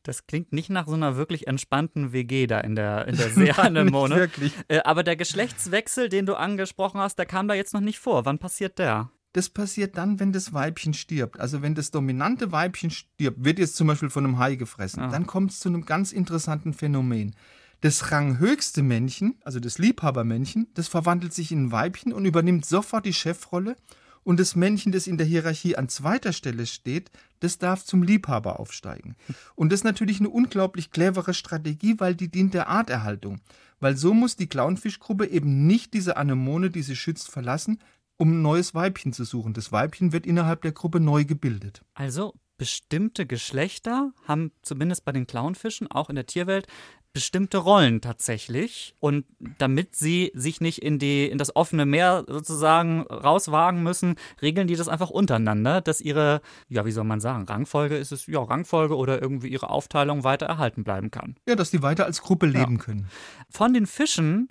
Das 0.05 0.27
klingt 0.27 0.55
nicht 0.55 0.71
nach 0.71 0.87
so 0.87 0.95
einer 0.95 1.17
wirklich 1.17 1.49
entspannten 1.49 2.13
WG 2.15 2.47
da 2.47 2.61
in 2.61 2.77
der, 2.77 3.09
in 3.09 3.17
der 3.19 3.29
Seeanemone. 3.35 4.15
Nicht 4.15 4.21
wirklich. 4.23 4.53
Äh, 4.69 4.79
aber 4.85 5.03
der 5.03 5.17
Geschlechtswechsel, 5.17 6.09
den 6.09 6.25
du 6.25 6.35
angesprochen 6.35 6.99
hast, 6.99 7.19
der 7.19 7.27
kam 7.27 7.47
da 7.47 7.53
jetzt 7.53 7.75
noch 7.75 7.81
nicht 7.83 7.99
vor. 7.99 8.25
Wann 8.25 8.39
passiert 8.39 8.79
der? 8.79 9.11
Das 9.35 9.51
passiert 9.51 9.99
dann, 9.99 10.19
wenn 10.19 10.33
das 10.33 10.55
Weibchen 10.55 10.95
stirbt. 10.95 11.39
Also 11.39 11.61
wenn 11.61 11.75
das 11.75 11.91
dominante 11.91 12.53
Weibchen 12.53 12.91
stirbt, 12.91 13.45
wird 13.45 13.59
jetzt 13.59 13.77
zum 13.77 13.87
Beispiel 13.89 14.09
von 14.09 14.25
einem 14.25 14.39
Hai 14.39 14.55
gefressen, 14.55 15.03
Ah. 15.03 15.09
dann 15.09 15.27
kommt 15.27 15.51
es 15.51 15.61
zu 15.61 15.69
einem 15.69 15.85
ganz 15.85 16.13
interessanten 16.13 16.73
Phänomen. 16.73 17.35
Das 17.81 18.11
ranghöchste 18.11 18.83
Männchen, 18.83 19.37
also 19.45 19.61
das 19.61 19.79
Liebhabermännchen, 19.79 20.67
das 20.75 20.89
verwandelt 20.89 21.33
sich 21.33 21.53
in 21.53 21.67
ein 21.67 21.73
Weibchen 21.73 22.13
und 22.13 22.25
übernimmt 22.25 22.67
sofort 22.67 23.07
die 23.07 23.13
Chefrolle. 23.13 23.77
Und 24.25 24.41
das 24.41 24.57
Männchen, 24.57 24.93
das 24.93 25.07
in 25.07 25.17
der 25.17 25.27
Hierarchie 25.27 25.77
an 25.77 25.89
zweiter 25.89 26.33
Stelle 26.33 26.67
steht, 26.67 27.11
das 27.41 27.57
darf 27.57 27.85
zum 27.85 28.03
Liebhaber 28.03 28.61
aufsteigen. 28.61 29.17
Und 29.55 29.73
das 29.73 29.81
ist 29.81 29.85
natürlich 29.85 30.19
eine 30.19 30.29
unglaublich 30.29 30.91
clevere 30.91 31.33
Strategie, 31.33 31.95
weil 31.99 32.15
die 32.15 32.29
dient 32.29 32.53
der 32.53 32.69
Arterhaltung. 32.69 33.41
Weil 33.81 33.97
so 33.97 34.13
muss 34.13 34.37
die 34.37 34.49
Clownfischgruppe 34.49 35.27
eben 35.29 35.67
nicht 35.67 35.95
diese 35.95 36.17
Anemone, 36.17 36.69
die 36.71 36.83
sie 36.83 36.97
schützt, 36.97 37.31
verlassen, 37.31 37.79
um 38.19 38.33
ein 38.33 38.43
neues 38.43 38.75
Weibchen 38.75 39.13
zu 39.13 39.25
suchen. 39.25 39.55
Das 39.55 39.73
Weibchen 39.73 40.13
wird 40.13 40.27
innerhalb 40.27 40.63
der 40.63 40.73
Gruppe 40.73 41.01
neu 41.01 41.25
gebildet. 41.25 41.83
Also 41.95 42.35
bestimmte 42.59 43.25
Geschlechter 43.25 44.13
haben 44.25 44.51
zumindest 44.63 45.05
bei 45.05 45.13
den 45.13 45.27
Clownfischen, 45.27 45.91
auch 45.91 46.11
in 46.11 46.17
der 46.17 46.27
Tierwelt, 46.27 46.67
bestimmte 47.13 47.59
Rollen 47.59 48.01
tatsächlich. 48.01 48.95
Und 49.01 49.25
damit 49.59 49.97
sie 49.97 50.31
sich 50.35 50.61
nicht 50.61 50.83
in, 50.83 50.99
die, 50.99 51.27
in 51.27 51.39
das 51.39 51.55
offene 51.57 51.87
Meer 51.87 52.25
sozusagen 52.29 53.03
rauswagen 53.03 53.83
müssen, 53.83 54.17
regeln 54.41 54.69
die 54.69 54.77
das 54.77 54.89
einfach 54.89 55.11
untereinander, 55.11 55.81
dass 55.81 56.01
ihre, 56.01 56.41
ja, 56.69 56.85
wie 56.85 56.93
soll 56.93 57.05
man 57.05 57.21
sagen, 57.21 57.45
Rangfolge 57.45 57.97
ist 57.97 58.13
es, 58.13 58.27
ja, 58.27 58.41
Rangfolge 58.41 58.97
oder 58.97 59.21
irgendwie 59.21 59.49
ihre 59.49 59.71
Aufteilung 59.71 60.25
weiter 60.25 60.47
erhalten 60.47 60.85
bleiben 60.85 61.11
kann. 61.11 61.37
Ja, 61.47 61.57
dass 61.57 61.71
die 61.71 61.83
weiter 61.83 62.05
als 62.05 62.23
Gruppe 62.23 62.47
leben 62.47 62.79
können. 62.79 63.09
Von 63.51 63.75
den 63.75 63.87
Fischen 63.87 64.49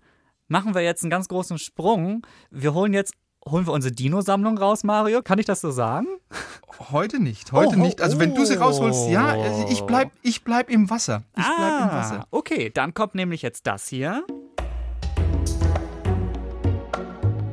machen 0.48 0.76
wir 0.76 0.82
jetzt 0.82 1.04
einen 1.04 1.12
ganz 1.12 1.28
großen 1.28 1.58
Sprung. 1.58 2.26
Wir 2.52 2.74
holen 2.74 2.94
jetzt, 2.94 3.14
holen 3.52 3.66
wir 3.66 3.74
unsere 3.74 3.94
Dino-Sammlung 3.94 4.58
raus, 4.58 4.84
Mario? 4.84 5.22
Kann 5.22 5.40
ich 5.40 5.46
das 5.46 5.62
so 5.62 5.72
sagen? 5.72 6.08
Heute 6.92 7.20
nicht, 7.20 7.52
heute 7.52 7.76
Oh, 7.76 7.80
nicht. 7.80 8.02
Also 8.02 8.20
wenn 8.20 8.36
du 8.36 8.46
sie 8.46 8.58
oh. 8.58 8.62
rausholst, 8.62 9.10
ja, 9.10 9.36
ich 9.70 9.82
bleib, 9.82 10.12
ich 10.22 10.44
bleib 10.44 10.70
im 10.70 10.90
Wasser. 10.90 11.24
Ich 11.36 11.44
bleib 11.44 11.82
im 11.82 11.92
Wasser. 11.92 12.20
Ah, 12.22 12.28
okay, 12.32 12.70
dann 12.74 12.94
kommt 12.94 13.16
nämlich 13.16 13.42
jetzt 13.42 13.66
das 13.68 13.88
hier. 13.88 14.24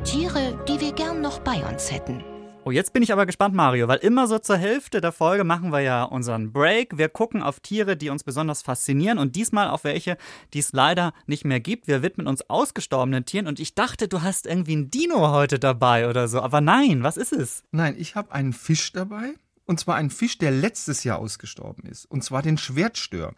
Tiere, 0.05 0.59
die 0.69 0.81
wir 0.81 0.93
gern 0.93 1.21
noch 1.21 1.39
bei 1.41 1.65
uns 1.65 1.91
hätten. 1.91 2.23
Oh, 2.67 2.71
jetzt 2.71 2.95
bin 2.95 3.03
ich 3.03 3.13
aber 3.13 3.27
gespannt, 3.27 3.55
Mario, 3.55 3.89
weil 3.89 3.99
immer 3.99 4.27
so 4.27 4.39
zur 4.39 4.57
Hälfte 4.57 5.03
der 5.03 5.13
Folge 5.13 5.45
machen 5.45 5.71
wir 5.71 5.81
ja 5.81 6.03
unseren 6.05 6.51
Break. 6.51 6.97
Wir 6.97 7.11
gucken 7.11 7.43
auf 7.43 7.61
Tiere, 7.61 7.95
die 7.95 8.09
uns 8.09 8.25
besonders 8.25 8.63
faszinieren 8.63 9.19
und 9.19 9.37
diesmal 9.37 9.69
auf 9.69 9.85
welche, 9.85 10.17
die 10.55 10.61
es 10.61 10.73
leider 10.73 11.13
nicht 11.27 11.45
mehr 11.45 11.61
gibt. 11.61 11.89
Wir 11.89 12.03
widmen 12.03 12.27
uns 12.27 12.49
ausgestorbenen 12.49 13.27
Tieren 13.27 13.49
und 13.49 13.61
ich 13.61 13.75
dachte, 13.75 14.09
du 14.09 14.23
hast 14.23 14.47
irgendwie 14.47 14.77
ein 14.77 14.91
Dino 14.91 15.31
heute 15.31 15.59
dabei 15.59 16.09
oder 16.09 16.27
so. 16.27 16.41
Aber 16.41 16.63
nein, 16.63 17.03
was 17.03 17.19
ist 17.19 17.35
es? 17.35 17.65
Nein, 17.71 17.97
ich 17.99 18.15
habe 18.15 18.33
einen 18.33 18.55
Fisch 18.55 18.93
dabei. 18.93 19.35
Und 19.67 19.79
zwar 19.79 19.97
einen 19.97 20.11
Fisch, 20.11 20.39
der 20.39 20.51
letztes 20.51 21.05
Jahr 21.05 21.19
ausgestorben 21.19 21.85
ist. 21.85 22.07
Und 22.07 22.25
zwar 22.25 22.41
den 22.41 22.57
Schwertstör. 22.57 23.35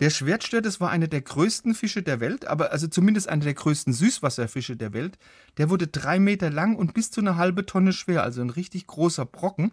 Der 0.00 0.10
Schwertstör, 0.10 0.60
das 0.60 0.80
war 0.80 0.90
einer 0.90 1.08
der 1.08 1.22
größten 1.22 1.74
Fische 1.74 2.02
der 2.02 2.20
Welt, 2.20 2.46
aber 2.46 2.70
also 2.72 2.86
zumindest 2.86 3.28
einer 3.28 3.44
der 3.44 3.54
größten 3.54 3.92
Süßwasserfische 3.92 4.76
der 4.76 4.92
Welt. 4.92 5.18
Der 5.56 5.70
wurde 5.70 5.86
drei 5.86 6.18
Meter 6.18 6.50
lang 6.50 6.76
und 6.76 6.92
bis 6.92 7.10
zu 7.10 7.20
eine 7.20 7.36
halbe 7.36 7.64
Tonne 7.64 7.92
schwer, 7.92 8.22
also 8.22 8.42
ein 8.42 8.50
richtig 8.50 8.86
großer 8.86 9.24
Brocken. 9.24 9.72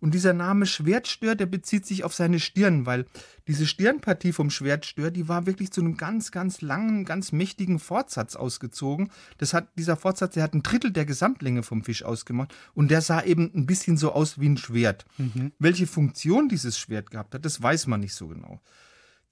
Und 0.00 0.12
dieser 0.12 0.34
Name 0.34 0.66
Schwertstör, 0.66 1.34
der 1.34 1.46
bezieht 1.46 1.86
sich 1.86 2.04
auf 2.04 2.12
seine 2.12 2.38
Stirn, 2.38 2.84
weil 2.84 3.06
diese 3.48 3.66
Stirnpartie 3.66 4.32
vom 4.32 4.50
Schwertstör, 4.50 5.10
die 5.10 5.28
war 5.28 5.46
wirklich 5.46 5.72
zu 5.72 5.80
einem 5.80 5.96
ganz, 5.96 6.30
ganz 6.30 6.60
langen, 6.60 7.06
ganz 7.06 7.32
mächtigen 7.32 7.78
Fortsatz 7.78 8.36
ausgezogen. 8.36 9.10
Das 9.38 9.54
hat, 9.54 9.68
dieser 9.78 9.96
Fortsatz, 9.96 10.34
der 10.34 10.42
hat 10.42 10.52
ein 10.52 10.62
Drittel 10.62 10.90
der 10.90 11.06
Gesamtlänge 11.06 11.62
vom 11.62 11.84
Fisch 11.84 12.02
ausgemacht 12.02 12.54
und 12.74 12.90
der 12.90 13.00
sah 13.00 13.22
eben 13.22 13.50
ein 13.54 13.64
bisschen 13.64 13.96
so 13.96 14.12
aus 14.12 14.38
wie 14.38 14.48
ein 14.50 14.58
Schwert. 14.58 15.06
Mhm. 15.16 15.52
Welche 15.58 15.86
Funktion 15.86 16.50
dieses 16.50 16.78
Schwert 16.78 17.10
gehabt 17.10 17.34
hat, 17.34 17.46
das 17.46 17.62
weiß 17.62 17.86
man 17.86 18.00
nicht 18.00 18.14
so 18.14 18.28
genau. 18.28 18.60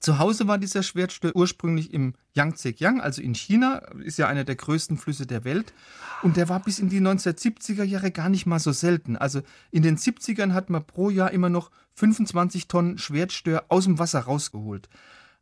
Zu 0.03 0.19
Hause 0.19 0.49
war 0.49 0.57
dieser 0.57 0.83
Schwertstör 0.83 1.33
ursprünglich 1.33 1.93
im 1.93 2.13
Yangtze-Kiang, 2.33 2.99
also 2.99 3.21
in 3.21 3.33
China, 3.35 3.77
ist 4.03 4.17
ja 4.17 4.27
einer 4.27 4.43
der 4.43 4.57
größten 4.57 4.97
Flüsse 4.97 5.25
der 5.25 5.45
Welt. 5.45 5.73
Und 6.23 6.35
der 6.35 6.49
war 6.49 6.59
bis 6.59 6.79
in 6.79 6.89
die 6.89 6.99
1970er 6.99 7.83
Jahre 7.83 8.11
gar 8.11 8.27
nicht 8.27 8.45
mal 8.45 8.59
so 8.59 8.73
selten. 8.73 9.15
Also 9.15 9.43
in 9.71 9.81
den 9.81 9.97
70ern 9.97 10.51
hat 10.51 10.69
man 10.69 10.85
pro 10.85 11.09
Jahr 11.09 11.31
immer 11.31 11.47
noch 11.47 11.71
25 11.95 12.67
Tonnen 12.67 12.97
Schwertstör 12.97 13.63
aus 13.69 13.85
dem 13.85 13.97
Wasser 13.97 14.19
rausgeholt. 14.19 14.89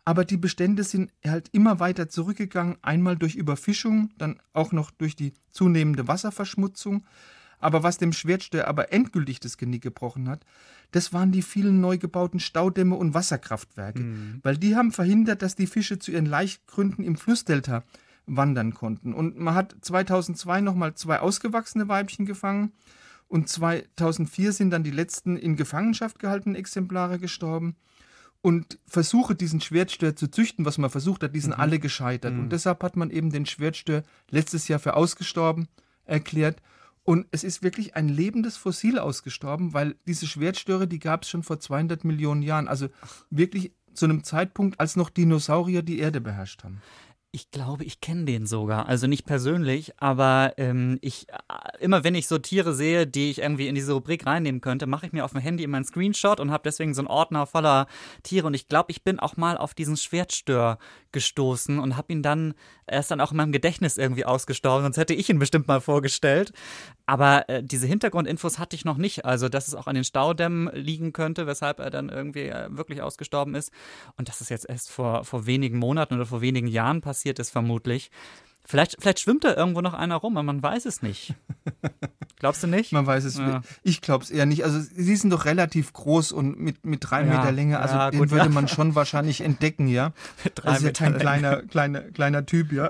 Aber 0.05 0.25
die 0.25 0.37
Bestände 0.37 0.83
sind 0.83 1.11
halt 1.25 1.49
immer 1.53 1.79
weiter 1.79 2.07
zurückgegangen, 2.07 2.77
einmal 2.83 3.17
durch 3.17 3.33
Überfischung, 3.33 4.11
dann 4.19 4.39
auch 4.53 4.73
noch 4.73 4.91
durch 4.91 5.15
die 5.15 5.33
zunehmende 5.49 6.07
Wasserverschmutzung. 6.07 7.03
Aber 7.61 7.83
was 7.83 7.97
dem 7.97 8.13
Schwertstör 8.13 8.67
aber 8.67 8.91
endgültig 8.91 9.39
das 9.39 9.57
Genick 9.57 9.83
gebrochen 9.83 10.27
hat, 10.27 10.45
das 10.91 11.13
waren 11.13 11.31
die 11.31 11.41
vielen 11.41 11.79
neu 11.79 11.97
gebauten 11.97 12.39
Staudämme 12.39 12.95
und 12.95 13.13
Wasserkraftwerke. 13.13 14.01
Mhm. 14.01 14.39
Weil 14.43 14.57
die 14.57 14.75
haben 14.75 14.91
verhindert, 14.91 15.41
dass 15.41 15.55
die 15.55 15.67
Fische 15.67 15.99
zu 15.99 16.11
ihren 16.11 16.25
Laichgründen 16.25 17.05
im 17.05 17.15
Flussdelta 17.15 17.83
wandern 18.25 18.73
konnten. 18.73 19.13
Und 19.13 19.39
man 19.39 19.55
hat 19.55 19.75
2002 19.81 20.61
nochmal 20.61 20.95
zwei 20.95 21.19
ausgewachsene 21.19 21.87
Weibchen 21.87 22.25
gefangen 22.25 22.73
und 23.27 23.47
2004 23.47 24.51
sind 24.51 24.71
dann 24.71 24.83
die 24.83 24.91
letzten 24.91 25.37
in 25.37 25.55
Gefangenschaft 25.55 26.19
gehaltenen 26.19 26.55
Exemplare 26.55 27.17
gestorben. 27.17 27.77
Und 28.41 28.79
Versuche, 28.87 29.35
diesen 29.35 29.61
Schwertstör 29.61 30.15
zu 30.15 30.27
züchten, 30.27 30.65
was 30.65 30.77
man 30.77 30.89
versucht 30.89 31.23
hat, 31.23 31.35
die 31.35 31.39
sind 31.39 31.55
mhm. 31.55 31.61
alle 31.61 31.79
gescheitert. 31.79 32.33
Mhm. 32.33 32.39
Und 32.41 32.49
deshalb 32.51 32.83
hat 32.83 32.97
man 32.97 33.09
eben 33.09 33.29
den 33.29 33.45
Schwertstör 33.45 34.03
letztes 34.29 34.67
Jahr 34.67 34.79
für 34.79 34.95
ausgestorben 34.95 35.67
erklärt. 36.05 36.61
Und 37.03 37.27
es 37.31 37.43
ist 37.43 37.63
wirklich 37.63 37.95
ein 37.95 38.09
lebendes 38.09 38.57
Fossil 38.57 38.99
ausgestorben, 38.99 39.73
weil 39.73 39.95
diese 40.05 40.27
Schwertstöre, 40.27 40.87
die 40.87 40.99
gab 40.99 41.23
es 41.23 41.29
schon 41.29 41.43
vor 41.43 41.59
200 41.59 42.03
Millionen 42.03 42.43
Jahren. 42.43 42.67
Also 42.67 42.89
wirklich 43.29 43.73
zu 43.93 44.05
einem 44.05 44.23
Zeitpunkt, 44.23 44.79
als 44.79 44.95
noch 44.95 45.09
Dinosaurier 45.09 45.81
die 45.81 45.99
Erde 45.99 46.21
beherrscht 46.21 46.63
haben. 46.63 46.81
Ich 47.33 47.49
glaube, 47.49 47.85
ich 47.85 48.01
kenne 48.01 48.25
den 48.25 48.45
sogar. 48.45 48.89
Also 48.89 49.07
nicht 49.07 49.25
persönlich, 49.25 49.93
aber 49.97 50.53
ähm, 50.57 50.99
ich 50.99 51.29
äh, 51.29 51.61
immer 51.79 52.03
wenn 52.03 52.13
ich 52.13 52.27
so 52.27 52.37
Tiere 52.37 52.73
sehe, 52.73 53.07
die 53.07 53.31
ich 53.31 53.39
irgendwie 53.39 53.69
in 53.69 53.75
diese 53.75 53.93
Rubrik 53.93 54.25
reinnehmen 54.25 54.59
könnte, 54.59 54.85
mache 54.85 55.05
ich 55.05 55.13
mir 55.13 55.23
auf 55.23 55.31
dem 55.31 55.39
Handy 55.39 55.63
immer 55.63 55.77
einen 55.77 55.85
Screenshot 55.85 56.41
und 56.41 56.51
habe 56.51 56.63
deswegen 56.65 56.93
so 56.93 56.99
einen 56.99 57.07
Ordner 57.07 57.45
voller 57.47 57.87
Tiere. 58.23 58.47
Und 58.47 58.53
ich 58.53 58.67
glaube, 58.67 58.91
ich 58.91 59.03
bin 59.03 59.17
auch 59.19 59.37
mal 59.37 59.55
auf 59.55 59.73
diesen 59.73 59.95
Schwertstör 59.95 60.77
gestoßen 61.13 61.79
und 61.79 61.95
habe 61.95 62.11
ihn 62.11 62.21
dann 62.21 62.53
erst 62.85 63.11
dann 63.11 63.21
auch 63.21 63.31
in 63.31 63.37
meinem 63.37 63.53
Gedächtnis 63.53 63.97
irgendwie 63.97 64.25
ausgestorben, 64.25 64.83
sonst 64.83 64.97
hätte 64.97 65.13
ich 65.13 65.29
ihn 65.29 65.39
bestimmt 65.39 65.69
mal 65.69 65.79
vorgestellt. 65.79 66.51
Aber 67.05 67.47
äh, 67.49 67.63
diese 67.63 67.87
Hintergrundinfos 67.87 68.59
hatte 68.59 68.75
ich 68.75 68.85
noch 68.85 68.97
nicht. 68.97 69.25
Also, 69.25 69.49
dass 69.49 69.67
es 69.67 69.75
auch 69.75 69.87
an 69.87 69.95
den 69.95 70.03
Staudämmen 70.03 70.69
liegen 70.73 71.13
könnte, 71.13 71.47
weshalb 71.47 71.79
er 71.79 71.89
dann 71.89 72.09
irgendwie 72.09 72.47
äh, 72.49 72.67
wirklich 72.71 73.01
ausgestorben 73.01 73.55
ist. 73.55 73.71
Und 74.17 74.27
dass 74.27 74.41
es 74.41 74.49
jetzt 74.49 74.69
erst 74.69 74.91
vor, 74.91 75.23
vor 75.23 75.45
wenigen 75.45 75.77
Monaten 75.77 76.15
oder 76.15 76.25
vor 76.25 76.41
wenigen 76.41 76.67
Jahren 76.67 77.01
passiert 77.01 77.20
passiert 77.21 77.37
ist, 77.37 77.51
vermutlich. 77.51 78.09
Vielleicht, 78.63 78.97
vielleicht 78.99 79.19
schwimmt 79.19 79.43
da 79.43 79.55
irgendwo 79.55 79.81
noch 79.81 79.93
einer 79.93 80.15
rum, 80.15 80.37
aber 80.37 80.43
man 80.43 80.63
weiß 80.63 80.85
es 80.85 81.01
nicht. 81.01 81.35
Glaubst 82.39 82.63
du 82.63 82.67
nicht? 82.67 82.91
Man 82.91 83.05
weiß 83.05 83.23
es. 83.25 83.37
Ja. 83.37 83.61
Ich 83.83 84.01
glaube 84.01 84.23
es 84.23 84.31
eher 84.31 84.47
nicht. 84.47 84.63
Also 84.63 84.79
sie 84.79 85.15
sind 85.15 85.29
doch 85.29 85.45
relativ 85.45 85.93
groß 85.93 86.31
und 86.31 86.59
mit, 86.59 86.83
mit 86.85 86.99
drei 87.01 87.23
ja, 87.23 87.25
Meter 87.25 87.51
Länge. 87.51 87.79
Also 87.79 87.95
ja, 87.95 88.09
den 88.09 88.19
gut, 88.19 88.31
würde 88.31 88.49
man 88.49 88.67
schon 88.67 88.95
wahrscheinlich 88.95 89.41
entdecken, 89.41 89.87
ja. 89.87 90.13
Mit 90.43 90.53
drei 90.55 90.69
das 90.69 90.77
ist 90.77 90.83
Meter 90.83 91.05
ja 91.05 91.11
kein 91.11 91.19
kleiner, 91.19 91.61
kleiner, 91.63 92.01
kleiner 92.01 92.45
Typ, 92.45 92.71
ja. 92.71 92.89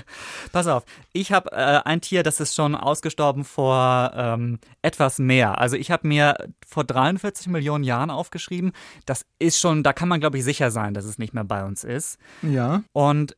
Pass 0.52 0.66
auf, 0.66 0.84
ich 1.12 1.30
habe 1.30 1.52
äh, 1.52 1.80
ein 1.84 2.00
Tier, 2.00 2.24
das 2.24 2.40
ist 2.40 2.56
schon 2.56 2.74
ausgestorben 2.74 3.44
vor 3.44 4.12
ähm, 4.16 4.58
etwas 4.82 5.18
mehr. 5.18 5.58
Also 5.58 5.76
ich 5.76 5.92
habe 5.92 6.08
mir 6.08 6.48
vor 6.66 6.82
43 6.82 7.46
Millionen 7.48 7.84
Jahren 7.84 8.10
aufgeschrieben. 8.10 8.72
Das 9.06 9.26
ist 9.38 9.60
schon, 9.60 9.84
da 9.84 9.92
kann 9.92 10.08
man 10.08 10.18
glaube 10.18 10.38
ich 10.38 10.44
sicher 10.44 10.72
sein, 10.72 10.94
dass 10.94 11.04
es 11.04 11.18
nicht 11.18 11.34
mehr 11.34 11.44
bei 11.44 11.64
uns 11.64 11.84
ist. 11.84 12.18
Ja. 12.42 12.82
Und 12.92 13.36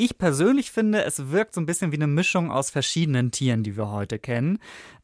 ich 0.00 0.18
persönlich 0.18 0.70
finde, 0.70 1.04
es 1.04 1.30
wirkt 1.30 1.54
so 1.54 1.60
ein 1.60 1.66
bisschen 1.66 1.92
wie 1.92 1.96
eine 1.96 2.06
Mischung 2.06 2.50
aus 2.50 2.70
verschiedenen 2.70 3.30
Tieren, 3.30 3.62
die 3.62 3.76
wir 3.76 3.90
heute 3.90 4.18
kennen. 4.18 4.58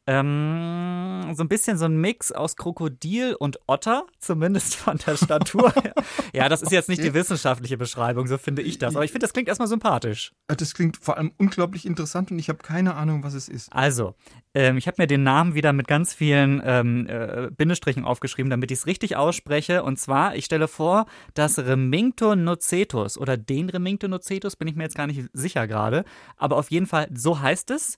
Ähm, 0.07 1.33
so 1.35 1.43
ein 1.43 1.49
bisschen 1.49 1.77
so 1.77 1.83
ein 1.83 1.97
Mix 1.97 2.31
aus 2.31 2.55
Krokodil 2.55 3.35
und 3.35 3.59
Otter, 3.67 4.05
zumindest 4.19 4.75
von 4.75 4.97
der 5.05 5.17
Statur. 5.17 5.73
ja, 6.33 6.47
das 6.47 6.61
ist 6.61 6.71
jetzt 6.71 6.87
nicht 6.87 7.03
die 7.03 7.13
wissenschaftliche 7.13 7.77
Beschreibung, 7.77 8.25
so 8.27 8.37
finde 8.37 8.61
ich 8.61 8.77
das. 8.77 8.95
Aber 8.95 9.03
ich 9.03 9.11
finde, 9.11 9.25
das 9.25 9.33
klingt 9.33 9.49
erstmal 9.49 9.67
sympathisch. 9.67 10.33
Das 10.47 10.73
klingt 10.73 10.95
vor 10.95 11.17
allem 11.17 11.33
unglaublich 11.37 11.85
interessant 11.85 12.31
und 12.31 12.39
ich 12.39 12.47
habe 12.47 12.59
keine 12.59 12.95
Ahnung, 12.95 13.23
was 13.23 13.33
es 13.33 13.49
ist. 13.49 13.71
Also, 13.73 14.15
ähm, 14.53 14.77
ich 14.77 14.87
habe 14.87 15.01
mir 15.01 15.07
den 15.07 15.23
Namen 15.23 15.55
wieder 15.55 15.73
mit 15.73 15.87
ganz 15.87 16.13
vielen 16.13 16.61
ähm, 16.63 17.07
äh, 17.09 17.49
Bindestrichen 17.51 18.05
aufgeschrieben, 18.05 18.49
damit 18.49 18.71
ich 18.71 18.79
es 18.79 18.85
richtig 18.87 19.17
ausspreche. 19.17 19.83
Und 19.83 19.99
zwar, 19.99 20.35
ich 20.35 20.45
stelle 20.45 20.69
vor, 20.69 21.05
das 21.33 21.59
Remingtonocetus 21.59 23.17
oder 23.17 23.35
den 23.35 23.69
Remingtonocetus, 23.69 24.55
bin 24.55 24.69
ich 24.69 24.75
mir 24.75 24.83
jetzt 24.83 24.95
gar 24.95 25.07
nicht 25.07 25.25
sicher 25.33 25.67
gerade. 25.67 26.05
Aber 26.37 26.55
auf 26.55 26.71
jeden 26.71 26.87
Fall, 26.87 27.09
so 27.13 27.41
heißt 27.41 27.71
es 27.71 27.97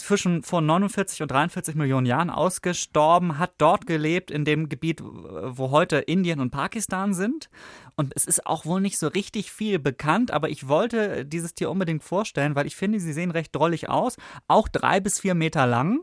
zwischen 0.00 0.42
vor 0.42 0.60
49 0.60 1.22
und 1.22 1.30
43 1.30 1.74
Millionen 1.74 2.06
Jahren 2.06 2.30
ausgestorben, 2.30 3.38
hat 3.38 3.52
dort 3.58 3.86
gelebt, 3.86 4.30
in 4.30 4.44
dem 4.44 4.68
Gebiet, 4.68 5.02
wo 5.02 5.70
heute 5.70 5.98
Indien 5.98 6.40
und 6.40 6.50
Pakistan 6.50 7.14
sind. 7.14 7.50
Und 7.96 8.12
es 8.16 8.24
ist 8.24 8.46
auch 8.46 8.64
wohl 8.64 8.80
nicht 8.80 8.98
so 8.98 9.08
richtig 9.08 9.52
viel 9.52 9.78
bekannt, 9.78 10.30
aber 10.30 10.48
ich 10.48 10.68
wollte 10.68 11.24
dieses 11.24 11.54
Tier 11.54 11.70
unbedingt 11.70 12.02
vorstellen, 12.02 12.54
weil 12.54 12.66
ich 12.66 12.76
finde, 12.76 13.00
sie 13.00 13.12
sehen 13.12 13.30
recht 13.30 13.54
drollig 13.54 13.88
aus. 13.88 14.16
Auch 14.48 14.68
drei 14.68 15.00
bis 15.00 15.20
vier 15.20 15.34
Meter 15.34 15.66
lang. 15.66 16.00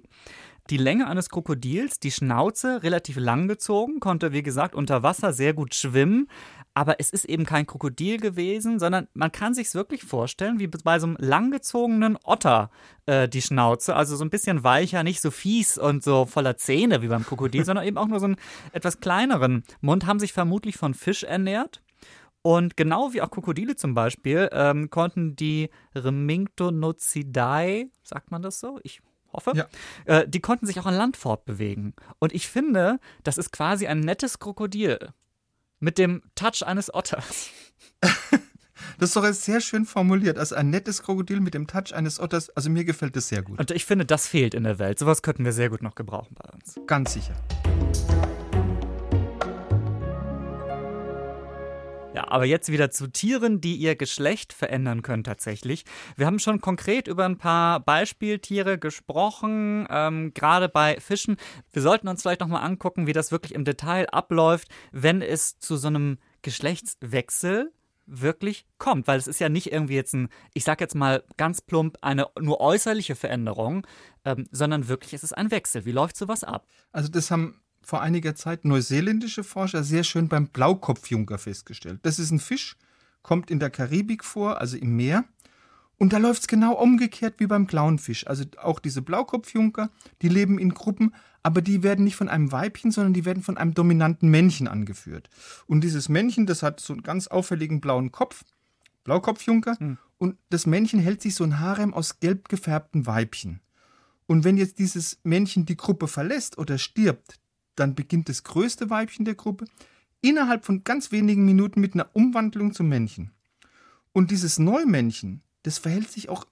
Die 0.70 0.78
Länge 0.78 1.08
eines 1.08 1.30
Krokodils, 1.30 2.02
die 2.02 2.12
Schnauze 2.12 2.84
relativ 2.84 3.16
lang 3.16 3.48
gezogen, 3.48 4.02
konnte 4.02 4.34
wie 4.34 4.44
gesagt 4.44 4.76
unter 4.76 5.02
Wasser 5.02 5.32
sehr 5.32 5.54
gut 5.54 5.74
schwimmen, 5.74 6.28
aber 6.78 7.00
es 7.00 7.10
ist 7.10 7.26
eben 7.26 7.44
kein 7.44 7.66
Krokodil 7.66 8.20
gewesen, 8.20 8.78
sondern 8.78 9.08
man 9.16 9.32
kann 9.32 9.56
sich 9.56 9.74
wirklich 9.74 10.04
vorstellen, 10.04 10.60
wie 10.60 10.68
bei 10.68 11.00
so 11.00 11.08
einem 11.08 11.18
langgezogenen 11.20 12.20
Otter 12.24 12.70
äh, 13.08 13.28
die 13.28 13.42
Schnauze, 13.42 13.96
also 13.96 14.16
so 14.16 14.24
ein 14.24 14.30
bisschen 14.30 14.64
weicher, 14.64 15.02
nicht 15.02 15.20
so 15.20 15.32
fies 15.32 15.80
und 15.80 16.04
so 16.04 16.28
voller 16.28 16.56
Zähne 16.58 17.02
wie 17.02 17.08
beim 17.08 17.26
Krokodil, 17.26 17.66
sondern 17.66 17.84
eben 17.84 17.98
auch 17.98 18.06
nur 18.06 18.20
so 18.20 18.28
einen 18.28 18.36
etwas 18.74 19.00
kleineren 19.00 19.64
Mund, 19.82 20.06
haben 20.06 20.20
sich 20.20 20.34
vermutlich 20.34 20.78
von 20.78 20.94
Fisch 20.94 21.24
ernährt. 21.24 21.82
Und 22.44 22.78
genau 22.78 23.12
wie 23.12 23.24
auch 23.24 23.32
Krokodile 23.32 23.76
zum 23.76 23.96
Beispiel, 23.96 24.48
ähm, 24.52 24.92
konnten 24.92 25.36
die 25.36 25.72
Remingtonocidae, 25.96 27.90
sagt 28.04 28.30
man 28.30 28.44
das 28.44 28.60
so? 28.60 28.80
Ich 28.84 29.02
hoffe, 29.34 29.54
ja. 29.56 29.66
äh, 30.06 30.30
die 30.30 30.42
konnten 30.42 30.68
sich 30.68 30.80
auch 30.80 30.86
an 30.86 30.94
Land 30.94 31.18
fortbewegen. 31.18 31.96
Und 32.20 32.36
ich 32.36 32.48
finde, 32.48 33.00
das 33.24 33.40
ist 33.40 33.52
quasi 33.52 33.88
ein 33.88 34.02
nettes 34.02 34.38
Krokodil. 34.38 35.00
Mit 35.80 35.98
dem 35.98 36.24
Touch 36.36 36.66
eines 36.66 36.94
Otters. 36.94 37.50
Das 39.00 39.10
ist 39.10 39.16
doch 39.16 39.32
sehr 39.32 39.62
schön 39.62 39.86
formuliert. 39.86 40.40
Also 40.40 40.56
ein 40.56 40.72
nettes 40.72 41.04
Krokodil 41.04 41.40
mit 41.40 41.54
dem 41.54 41.68
Touch 41.68 41.94
eines 41.94 42.20
Otters. 42.20 42.50
Also 42.52 42.72
mir 42.72 42.84
gefällt 42.84 43.16
das 43.16 43.28
sehr 43.28 43.44
gut. 43.44 43.60
Und 43.60 43.70
ich 43.70 43.86
finde, 43.86 44.06
das 44.06 44.28
fehlt 44.28 44.56
in 44.56 44.64
der 44.64 44.80
Welt. 44.80 44.98
Sowas 44.98 45.22
könnten 45.22 45.46
wir 45.46 45.54
sehr 45.54 45.70
gut 45.70 45.84
noch 45.84 45.94
gebrauchen 45.94 46.36
bei 46.36 46.50
uns. 46.52 46.80
Ganz 46.88 47.14
sicher. 47.14 47.36
Ja, 52.18 52.30
aber 52.30 52.46
jetzt 52.46 52.72
wieder 52.72 52.90
zu 52.90 53.12
Tieren, 53.12 53.62
die 53.62 53.76
ihr 53.76 53.96
Geschlecht 53.96 54.52
verändern 54.52 55.04
können 55.04 55.24
tatsächlich. 55.24 55.86
Wir 56.16 56.26
haben 56.26 56.40
schon 56.40 56.62
konkret 56.62 57.08
über 57.08 57.26
ein 57.26 57.38
paar 57.38 57.80
Beispieltiere 57.80 58.80
gesprochen, 58.80 59.86
ähm, 59.92 60.34
gerade 60.34 60.68
bei 60.68 61.00
Fischen. 61.00 61.38
Wir 61.72 61.84
sollten 61.84 62.08
uns 62.08 62.24
vielleicht 62.24 62.42
nochmal 62.42 62.64
angucken, 62.64 63.06
wie 63.06 63.14
das 63.14 63.32
wirklich 63.32 63.54
im 63.54 63.66
Detail 63.66 64.10
abläuft, 64.10 64.68
wenn 64.92 65.22
es 65.22 65.60
zu 65.60 65.78
so 65.78 65.90
einem 65.90 66.18
Geschlechtswechsel 66.42 67.72
wirklich 68.08 68.66
kommt, 68.80 69.06
weil 69.06 69.20
es 69.20 69.28
ist 69.28 69.40
ja 69.40 69.50
nicht 69.50 69.72
irgendwie 69.72 69.94
jetzt 69.94 70.16
ein, 70.16 70.30
ich 70.56 70.64
sag 70.64 70.82
jetzt 70.82 70.96
mal 70.96 71.24
ganz 71.38 71.62
plump, 71.62 72.00
eine 72.02 72.26
nur 72.40 72.60
äußerliche 72.62 73.16
Veränderung, 73.16 73.86
ähm, 74.26 74.48
sondern 74.50 74.88
wirklich 74.88 75.14
es 75.14 75.22
ist 75.22 75.38
ein 75.38 75.52
Wechsel. 75.52 75.86
Wie 75.86 75.92
läuft 75.92 76.18
sowas 76.18 76.44
ab? 76.44 76.66
Also 76.92 77.10
das 77.10 77.30
haben 77.30 77.62
vor 77.88 78.02
einiger 78.02 78.36
Zeit 78.36 78.66
neuseeländische 78.66 79.46
Forscher 79.46 79.82
sehr 79.82 80.04
schön 80.04 80.28
beim 80.28 80.50
Blaukopfjunker 80.50 81.38
festgestellt. 81.38 82.02
Das 82.04 82.20
ist 82.20 82.32
ein 82.32 82.40
Fisch, 82.40 82.76
kommt 83.22 83.50
in 83.50 83.62
der 83.62 83.70
Karibik 83.70 84.26
vor, 84.26 84.60
also 84.60 84.76
im 84.76 84.98
Meer. 84.98 85.24
Und 85.98 86.12
da 86.12 86.18
läuft 86.18 86.42
es 86.42 86.48
genau 86.50 86.74
umgekehrt 86.74 87.36
wie 87.38 87.48
beim 87.48 87.66
Clownfisch. 87.66 88.28
Also 88.28 88.44
auch 88.62 88.80
diese 88.80 89.02
Blaukopfjunker, 89.02 89.90
die 90.22 90.28
leben 90.28 90.60
in 90.60 90.74
Gruppen, 90.74 91.16
aber 91.44 91.62
die 91.62 91.82
werden 91.82 92.04
nicht 92.04 92.18
von 92.18 92.28
einem 92.28 92.52
Weibchen, 92.52 92.92
sondern 92.92 93.14
die 93.14 93.24
werden 93.24 93.42
von 93.42 93.56
einem 93.56 93.74
dominanten 93.74 94.30
Männchen 94.30 94.68
angeführt. 94.68 95.30
Und 95.66 95.80
dieses 95.80 96.10
Männchen, 96.10 96.46
das 96.46 96.64
hat 96.64 96.82
so 96.82 96.92
einen 96.92 97.04
ganz 97.04 97.28
auffälligen 97.28 97.80
blauen 97.80 98.12
Kopf, 98.12 98.44
Blaukopfjunker, 99.06 99.78
mhm. 99.80 99.98
und 100.18 100.36
das 100.50 100.66
Männchen 100.66 101.00
hält 101.00 101.22
sich 101.22 101.36
so 101.36 101.46
ein 101.46 101.62
Harem 101.62 101.94
aus 101.94 102.20
gelb 102.20 102.50
gefärbten 102.50 103.06
Weibchen. 103.06 103.62
Und 104.26 104.44
wenn 104.44 104.58
jetzt 104.58 104.78
dieses 104.78 105.20
Männchen 105.24 105.66
die 105.66 105.78
Gruppe 105.78 106.10
verlässt 106.10 106.58
oder 106.58 106.78
stirbt, 106.78 107.40
dann 107.80 107.96
beginnt 107.96 108.30
das 108.30 108.44
größte 108.44 108.90
Weibchen 108.90 109.26
der 109.26 109.36
Gruppe 109.36 109.66
innerhalb 110.22 110.66
von 110.66 110.84
ganz 110.84 111.12
wenigen 111.12 111.46
Minuten 111.46 111.80
mit 111.80 111.94
einer 111.94 112.10
Umwandlung 112.14 112.74
zum 112.74 112.90
Männchen. 112.90 113.32
Und 114.14 114.32
dieses 114.32 114.60
Neumännchen, 114.60 115.42
das 115.64 115.78
verhält 115.78 116.12
sich 116.12 116.30
auch 116.30 116.46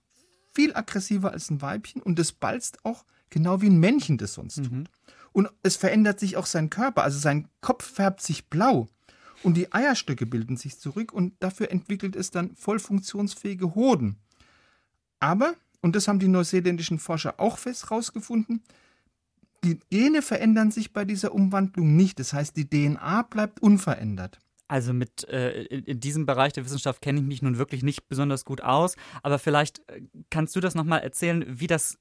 viel 0.53 0.75
aggressiver 0.75 1.31
als 1.31 1.49
ein 1.49 1.61
Weibchen 1.61 2.01
und 2.01 2.19
das 2.19 2.31
balzt 2.31 2.85
auch 2.85 3.05
genau 3.29 3.61
wie 3.61 3.69
ein 3.69 3.79
Männchen 3.79 4.17
das 4.17 4.33
sonst 4.33 4.55
tut. 4.55 4.71
Mhm. 4.71 4.85
Und 5.33 5.49
es 5.63 5.75
verändert 5.75 6.19
sich 6.19 6.37
auch 6.37 6.45
sein 6.45 6.69
Körper, 6.69 7.03
also 7.03 7.19
sein 7.19 7.49
Kopf 7.59 7.83
färbt 7.83 8.21
sich 8.21 8.47
blau 8.47 8.87
und 9.43 9.55
die 9.55 9.73
Eierstöcke 9.73 10.25
bilden 10.25 10.57
sich 10.57 10.79
zurück 10.79 11.11
und 11.11 11.33
dafür 11.39 11.71
entwickelt 11.71 12.15
es 12.15 12.31
dann 12.31 12.55
voll 12.55 12.79
funktionsfähige 12.79 13.75
Hoden. 13.75 14.17
Aber, 15.19 15.55
und 15.81 15.95
das 15.95 16.07
haben 16.07 16.19
die 16.19 16.27
neuseeländischen 16.27 16.99
Forscher 16.99 17.39
auch 17.39 17.57
fest 17.57 17.89
herausgefunden, 17.89 18.63
die 19.65 19.79
Gene 19.89 20.21
verändern 20.21 20.71
sich 20.71 20.93
bei 20.93 21.05
dieser 21.05 21.33
Umwandlung 21.33 21.95
nicht. 21.95 22.19
Das 22.19 22.33
heißt, 22.33 22.55
die 22.55 22.69
DNA 22.69 23.23
bleibt 23.23 23.61
unverändert. 23.61 24.39
Also 24.67 24.93
mit 24.93 25.27
äh, 25.29 25.63
in 25.63 25.99
diesem 25.99 26.25
Bereich 26.25 26.53
der 26.53 26.65
Wissenschaft 26.65 27.01
kenne 27.01 27.19
ich 27.19 27.25
mich 27.25 27.41
nun 27.41 27.57
wirklich 27.57 27.83
nicht 27.83 28.07
besonders 28.07 28.45
gut 28.45 28.61
aus, 28.61 28.95
aber 29.21 29.37
vielleicht 29.37 29.79
äh, 29.89 30.01
kannst 30.31 30.55
du 30.55 30.59
das 30.59 30.73
nochmal 30.73 31.01
erzählen, 31.01 31.45
wie 31.47 31.67
das 31.67 31.99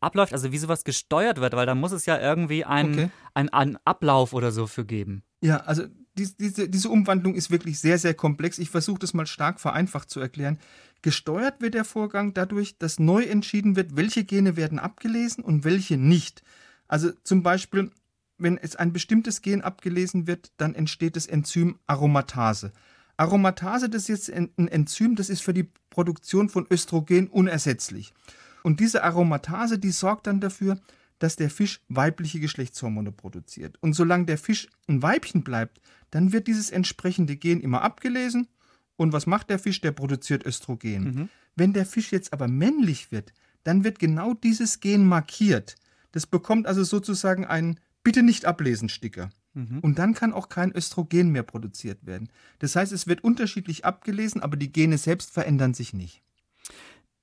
abläuft, 0.00 0.32
also 0.32 0.50
wie 0.50 0.58
sowas 0.58 0.84
gesteuert 0.84 1.40
wird, 1.40 1.54
weil 1.54 1.66
da 1.66 1.74
muss 1.74 1.92
es 1.92 2.06
ja 2.06 2.18
irgendwie 2.18 2.64
einen, 2.64 2.92
okay. 2.94 3.10
einen, 3.34 3.48
einen 3.50 3.78
Ablauf 3.84 4.32
oder 4.32 4.50
so 4.50 4.66
für 4.66 4.86
geben. 4.86 5.24
Ja, 5.42 5.58
also 5.58 5.84
die, 6.16 6.28
diese, 6.38 6.68
diese 6.68 6.88
Umwandlung 6.88 7.34
ist 7.34 7.50
wirklich 7.50 7.78
sehr, 7.78 7.98
sehr 7.98 8.14
komplex. 8.14 8.58
Ich 8.58 8.70
versuche 8.70 8.98
das 8.98 9.12
mal 9.12 9.26
stark 9.26 9.60
vereinfacht 9.60 10.08
zu 10.08 10.20
erklären. 10.20 10.58
Gesteuert 11.02 11.60
wird 11.60 11.74
der 11.74 11.84
Vorgang 11.84 12.32
dadurch, 12.32 12.78
dass 12.78 12.98
neu 12.98 13.24
entschieden 13.24 13.76
wird, 13.76 13.96
welche 13.96 14.24
Gene 14.24 14.56
werden 14.56 14.78
abgelesen 14.78 15.44
und 15.44 15.64
welche 15.64 15.98
nicht. 15.98 16.42
Also 16.88 17.12
zum 17.24 17.42
Beispiel, 17.42 17.90
wenn 18.38 18.58
es 18.58 18.76
ein 18.76 18.92
bestimmtes 18.92 19.42
Gen 19.42 19.62
abgelesen 19.62 20.26
wird, 20.26 20.52
dann 20.56 20.74
entsteht 20.74 21.16
das 21.16 21.26
Enzym 21.26 21.78
Aromatase. 21.86 22.72
Aromatase, 23.16 23.88
das 23.88 24.08
ist 24.08 24.28
jetzt 24.28 24.32
ein 24.32 24.68
Enzym, 24.68 25.16
das 25.16 25.30
ist 25.30 25.40
für 25.40 25.54
die 25.54 25.70
Produktion 25.90 26.48
von 26.48 26.66
Östrogen 26.70 27.28
unersetzlich. 27.28 28.12
Und 28.62 28.80
diese 28.80 29.04
Aromatase, 29.04 29.78
die 29.78 29.90
sorgt 29.90 30.26
dann 30.26 30.40
dafür, 30.40 30.78
dass 31.18 31.36
der 31.36 31.50
Fisch 31.50 31.80
weibliche 31.88 32.40
Geschlechtshormone 32.40 33.12
produziert. 33.12 33.78
Und 33.80 33.94
solange 33.94 34.26
der 34.26 34.38
Fisch 34.38 34.68
ein 34.86 35.02
Weibchen 35.02 35.42
bleibt, 35.42 35.80
dann 36.10 36.32
wird 36.32 36.46
dieses 36.46 36.70
entsprechende 36.70 37.36
Gen 37.36 37.60
immer 37.60 37.82
abgelesen. 37.82 38.48
Und 38.96 39.12
was 39.12 39.26
macht 39.26 39.50
der 39.50 39.58
Fisch? 39.58 39.80
Der 39.80 39.92
produziert 39.92 40.44
Östrogen. 40.44 41.04
Mhm. 41.04 41.28
Wenn 41.54 41.72
der 41.72 41.86
Fisch 41.86 42.12
jetzt 42.12 42.32
aber 42.32 42.48
männlich 42.48 43.12
wird, 43.12 43.32
dann 43.64 43.82
wird 43.82 43.98
genau 43.98 44.34
dieses 44.34 44.80
Gen 44.80 45.06
markiert. 45.06 45.76
Das 46.12 46.26
bekommt 46.26 46.66
also 46.66 46.84
sozusagen 46.84 47.44
einen 47.44 47.80
Bitte 48.02 48.22
nicht 48.22 48.44
ablesen 48.44 48.88
Sticker. 48.88 49.30
Mhm. 49.54 49.80
Und 49.80 49.98
dann 49.98 50.14
kann 50.14 50.32
auch 50.32 50.48
kein 50.48 50.70
Östrogen 50.70 51.30
mehr 51.32 51.42
produziert 51.42 52.06
werden. 52.06 52.30
Das 52.60 52.76
heißt, 52.76 52.92
es 52.92 53.06
wird 53.06 53.24
unterschiedlich 53.24 53.84
abgelesen, 53.84 54.40
aber 54.40 54.56
die 54.56 54.70
Gene 54.70 54.98
selbst 54.98 55.32
verändern 55.32 55.74
sich 55.74 55.92
nicht. 55.92 56.22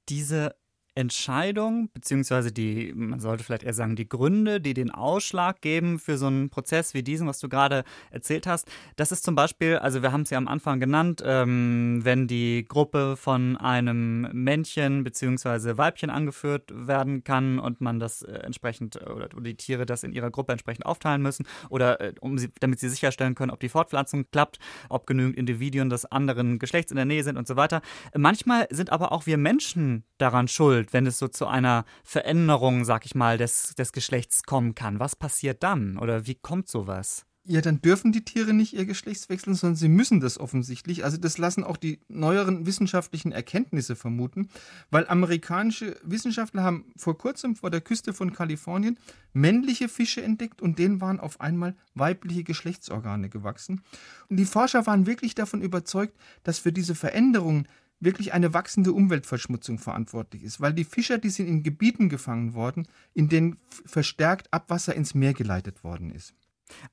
Diese 0.10 0.56
Entscheidung, 0.96 1.90
beziehungsweise 1.94 2.52
die, 2.52 2.94
man 2.96 3.20
sollte 3.20 3.44
vielleicht 3.44 3.64
eher 3.64 3.74
sagen, 3.74 3.96
die 3.96 4.08
Gründe, 4.08 4.62
die 4.62 4.74
den 4.74 4.92
Ausschlag 4.92 5.62
geben 5.62 5.98
für 5.98 6.18
so 6.18 6.28
einen 6.28 6.50
Prozess 6.50 6.94
wie 6.94 7.02
diesen, 7.02 7.28
was 7.28 7.40
du 7.40 7.50
gerade 7.50 7.84
erzählt 8.12 8.46
hast, 8.46 8.70
das 8.96 9.12
ist 9.12 9.24
zum 9.24 9.34
Beispiel, 9.34 9.78
also 9.78 10.04
wir 10.04 10.12
haben 10.12 10.22
es 10.22 10.30
ja 10.30 10.38
am 10.38 10.48
Anfang 10.48 10.80
genannt, 10.80 11.24
ähm, 11.26 12.02
wenn 12.04 12.28
die 12.28 12.66
Gruppe 12.68 13.18
von 13.18 13.58
einem 13.58 14.30
Männchen 14.34 15.04
beziehungsweise 15.04 15.78
Weibchen 15.80 16.12
angeführt 16.12 16.72
werden 16.74 17.24
kann 17.24 17.58
und 17.58 17.82
man 17.82 18.00
das 18.00 18.22
äh, 18.22 18.32
entsprechend 18.32 18.98
äh, 18.98 19.06
oder, 19.06 19.30
die 19.30 19.56
Tiere 19.56 19.88
das 19.88 20.04
in 20.04 20.14
ihrer 20.14 20.30
Gruppe 20.30 20.52
entsprechend 20.52 20.86
aufteilen 20.86 21.24
müssen 21.24 21.48
oder 21.70 22.02
äh, 22.02 22.14
um 22.20 22.38
sie, 22.38 22.50
damit 22.60 22.80
sie 22.80 22.90
sicherstellen 22.90 23.34
können, 23.34 23.52
ob 23.52 23.60
die 23.60 23.70
Fortpflanzung 23.70 24.26
klappt, 24.32 24.60
ob 24.90 25.08
genügend 25.08 25.38
Individuen 25.38 25.90
des 25.90 26.06
anderen 26.06 26.60
Geschlechts 26.60 26.92
in 26.92 26.98
der 26.98 27.06
Nähe 27.06 27.24
sind 27.24 27.38
und 27.38 27.48
so 27.48 27.56
weiter. 27.56 27.82
Manchmal 28.16 28.68
sind 28.70 28.92
aber 28.92 29.12
auch 29.12 29.26
wir 29.26 29.38
Menschen 29.38 30.04
daran 30.18 30.48
schuld 30.48 30.83
schuld, 30.84 30.94
wenn 30.94 31.08
es 31.08 31.18
so 31.18 31.28
zu 31.28 31.48
einer 31.48 31.86
Veränderung, 32.04 32.86
sag 32.86 33.06
ich 33.06 33.16
mal, 33.16 33.38
des, 33.38 33.76
des 33.76 33.92
Geschlechts 33.92 34.44
kommen 34.44 34.76
kann? 34.76 35.00
Was 35.00 35.16
passiert 35.16 35.64
dann? 35.64 35.98
Oder 35.98 36.28
wie 36.28 36.36
kommt 36.36 36.68
sowas? 36.68 37.26
Ja, 37.46 37.60
dann 37.60 37.82
dürfen 37.82 38.14
die 38.14 38.24
Tiere 38.24 38.54
nicht 38.54 38.72
ihr 38.72 38.86
Geschlecht 38.86 39.28
wechseln, 39.30 39.54
sondern 39.54 39.76
sie 39.76 39.90
müssen 39.90 40.22
das 40.22 40.40
offensichtlich. 40.40 41.04
Also 41.04 41.18
das 41.18 41.38
lassen 41.38 41.66
auch 41.66 41.76
die 41.76 42.00
neueren 42.08 42.66
wissenschaftlichen 42.66 43.34
Erkenntnisse 43.34 43.98
vermuten, 43.98 44.48
weil 44.92 45.06
amerikanische 45.10 45.98
Wissenschaftler 46.04 46.64
haben 46.64 46.86
vor 46.96 47.18
kurzem 47.18 47.58
vor 47.58 47.70
der 47.70 47.82
Küste 47.82 48.14
von 48.14 48.32
Kalifornien 48.32 48.98
männliche 49.34 49.90
Fische 49.90 50.24
entdeckt 50.24 50.62
und 50.62 50.80
denen 50.80 51.02
waren 51.02 51.20
auf 51.20 51.42
einmal 51.42 51.76
weibliche 51.96 52.46
Geschlechtsorgane 52.46 53.28
gewachsen. 53.28 53.82
Und 54.30 54.38
die 54.38 54.46
Forscher 54.46 54.88
waren 54.88 55.06
wirklich 55.06 55.36
davon 55.36 55.62
überzeugt, 55.62 56.18
dass 56.44 56.60
für 56.60 56.72
diese 56.72 56.96
Veränderungen 56.96 57.68
wirklich 58.04 58.34
eine 58.34 58.54
wachsende 58.54 58.94
Umweltverschmutzung 58.94 59.80
verantwortlich 59.80 60.44
ist, 60.44 60.62
weil 60.62 60.74
die 60.74 60.84
Fischer, 60.84 61.18
die 61.18 61.30
sind 61.30 61.48
in 61.48 61.64
Gebieten 61.64 62.10
gefangen 62.10 62.54
worden, 62.54 62.88
in 63.14 63.30
denen 63.30 63.58
verstärkt 63.86 64.52
Abwasser 64.52 64.96
ins 64.96 65.14
Meer 65.14 65.34
geleitet 65.34 65.84
worden 65.84 66.12
ist. 66.12 66.34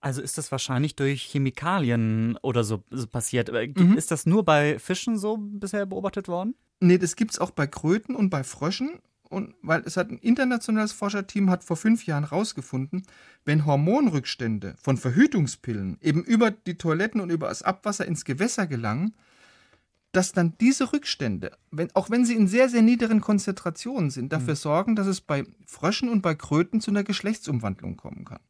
Also 0.01 0.21
ist 0.21 0.39
das 0.39 0.51
wahrscheinlich 0.53 0.97
durch 0.97 1.23
Chemikalien 1.23 2.37
oder 2.43 2.65
so, 2.65 2.83
passiert. 3.11 3.51
Mhm. 3.53 3.97
Ist 3.97 4.11
das 4.11 4.27
nur 4.27 4.45
bei 4.45 4.79
Fischen 4.79 5.17
so 5.17 5.37
bisher 5.39 5.87
beobachtet 5.87 6.29
worden? 6.29 6.55
Nee, 6.81 6.99
das 6.99 7.17
gibt 7.17 7.33
es 7.33 7.39
auch 7.39 7.51
bei 7.51 7.67
Kröten 7.67 8.15
und 8.15 8.31
bei 8.31 8.45
Fröschen. 8.45 9.01
Und 9.29 9.55
weil 9.63 9.83
es 9.87 9.97
hat 9.97 10.11
ein 10.11 10.19
internationales 10.19 10.91
Forscherteam 10.91 11.51
hat 11.51 11.63
vor 11.63 11.77
fünf 11.77 12.05
Jahren 12.05 12.29
herausgefunden, 12.29 13.05
wenn 13.45 13.65
Hormonrückstände 13.65 14.75
von 14.83 14.97
Verhütungspillen 14.97 15.99
eben 16.01 16.25
über 16.25 16.51
die 16.51 16.75
Toiletten 16.75 17.21
und 17.21 17.31
über 17.31 17.49
das 17.49 17.63
Abwasser 17.63 18.07
ins 18.07 18.25
Gewässer 18.25 18.67
gelangen, 18.67 19.15
dass 20.13 20.33
dann 20.33 20.55
diese 20.61 20.93
Rückstände, 20.93 21.53
wenn, 21.71 21.95
auch 21.95 22.11
wenn 22.11 22.25
sie 22.25 22.35
in 22.35 22.49
sehr, 22.49 22.69
sehr 22.69 22.83
niederen 22.83 23.21
Konzentrationen 23.21 24.11
sind, 24.11 24.33
dafür 24.33 24.55
mhm. 24.55 24.59
sorgen, 24.59 24.97
dass 24.97 25.07
es 25.07 25.21
bei 25.21 25.45
Fröschen 25.67 26.09
und 26.09 26.21
bei 26.21 26.35
Kröten 26.35 26.81
zu 26.81 26.91
einer 26.91 27.05
Geschlechtsumwandlung 27.05 27.97
kommen 27.97 28.25
kann. 28.25 28.41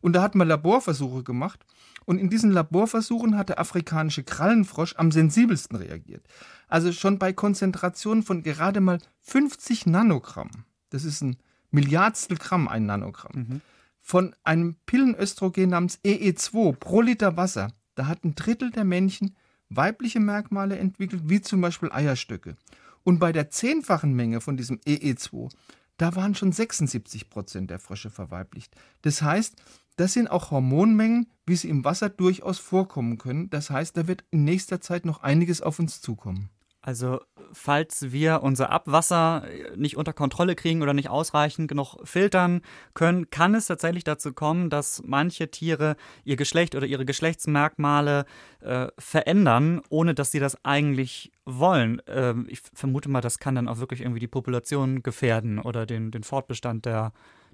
Und 0.00 0.14
da 0.14 0.22
hat 0.22 0.34
man 0.34 0.48
Laborversuche 0.48 1.22
gemacht. 1.22 1.64
Und 2.06 2.18
in 2.18 2.30
diesen 2.30 2.50
Laborversuchen 2.50 3.36
hat 3.36 3.50
der 3.50 3.60
afrikanische 3.60 4.24
Krallenfrosch 4.24 4.94
am 4.96 5.12
sensibelsten 5.12 5.76
reagiert. 5.76 6.26
Also 6.68 6.92
schon 6.92 7.18
bei 7.18 7.32
Konzentrationen 7.32 8.22
von 8.22 8.42
gerade 8.42 8.80
mal 8.80 8.98
50 9.20 9.86
Nanogramm. 9.86 10.50
Das 10.88 11.04
ist 11.04 11.20
ein 11.20 11.36
Milliardstel 11.70 12.38
Gramm, 12.38 12.66
ein 12.66 12.86
Nanogramm. 12.86 13.32
Mhm. 13.34 13.60
Von 14.00 14.34
einem 14.42 14.76
Pillenöstrogen 14.86 15.70
namens 15.70 16.00
EE2 16.02 16.72
pro 16.76 17.02
Liter 17.02 17.36
Wasser. 17.36 17.72
Da 17.94 18.06
hat 18.06 18.24
ein 18.24 18.34
Drittel 18.34 18.70
der 18.70 18.84
Männchen 18.84 19.36
weibliche 19.70 20.20
Merkmale 20.20 20.78
entwickelt, 20.78 21.22
wie 21.26 21.40
zum 21.40 21.60
Beispiel 21.60 21.90
Eierstöcke. 21.92 22.56
Und 23.02 23.18
bei 23.18 23.32
der 23.32 23.50
zehnfachen 23.50 24.12
Menge 24.12 24.40
von 24.40 24.56
diesem 24.56 24.78
EE2, 24.80 25.50
da 25.96 26.16
waren 26.16 26.34
schon 26.34 26.52
76 26.52 27.30
Prozent 27.30 27.70
der 27.70 27.78
Frösche 27.78 28.10
verweiblicht. 28.10 28.74
Das 29.02 29.22
heißt, 29.22 29.56
das 29.96 30.12
sind 30.12 30.30
auch 30.30 30.50
Hormonmengen, 30.50 31.30
wie 31.46 31.56
sie 31.56 31.68
im 31.68 31.84
Wasser 31.84 32.08
durchaus 32.08 32.58
vorkommen 32.58 33.18
können. 33.18 33.50
Das 33.50 33.70
heißt, 33.70 33.96
da 33.96 34.06
wird 34.06 34.24
in 34.30 34.44
nächster 34.44 34.80
Zeit 34.80 35.04
noch 35.04 35.22
einiges 35.22 35.60
auf 35.60 35.78
uns 35.78 36.00
zukommen. 36.00 36.50
Also 36.82 37.20
falls 37.52 38.10
wir 38.10 38.42
unser 38.42 38.70
Abwasser 38.70 39.44
nicht 39.76 39.98
unter 39.98 40.14
Kontrolle 40.14 40.54
kriegen 40.54 40.80
oder 40.80 40.94
nicht 40.94 41.10
ausreichend 41.10 41.68
genug 41.68 41.96
filtern 42.04 42.62
können, 42.94 43.28
kann 43.28 43.54
es 43.54 43.66
tatsächlich 43.66 44.04
dazu 44.04 44.32
kommen, 44.32 44.70
dass 44.70 45.02
manche 45.04 45.50
Tiere 45.50 45.96
ihr 46.24 46.36
Geschlecht 46.36 46.74
oder 46.74 46.86
ihre 46.86 47.04
Geschlechtsmerkmale 47.04 48.24
äh, 48.60 48.86
verändern, 48.96 49.82
ohne 49.90 50.14
dass 50.14 50.30
sie 50.30 50.40
das 50.40 50.64
eigentlich 50.64 51.32
wollen. 51.44 52.00
Ähm, 52.06 52.46
ich 52.48 52.60
vermute 52.72 53.10
mal, 53.10 53.20
das 53.20 53.38
kann 53.38 53.56
dann 53.56 53.68
auch 53.68 53.78
wirklich 53.78 54.00
irgendwie 54.00 54.20
die 54.20 54.28
Population 54.28 55.02
gefährden 55.02 55.58
oder 55.58 55.84
den, 55.84 56.10
den 56.10 56.22
Fortbestand 56.22 56.86
der, 56.86 57.12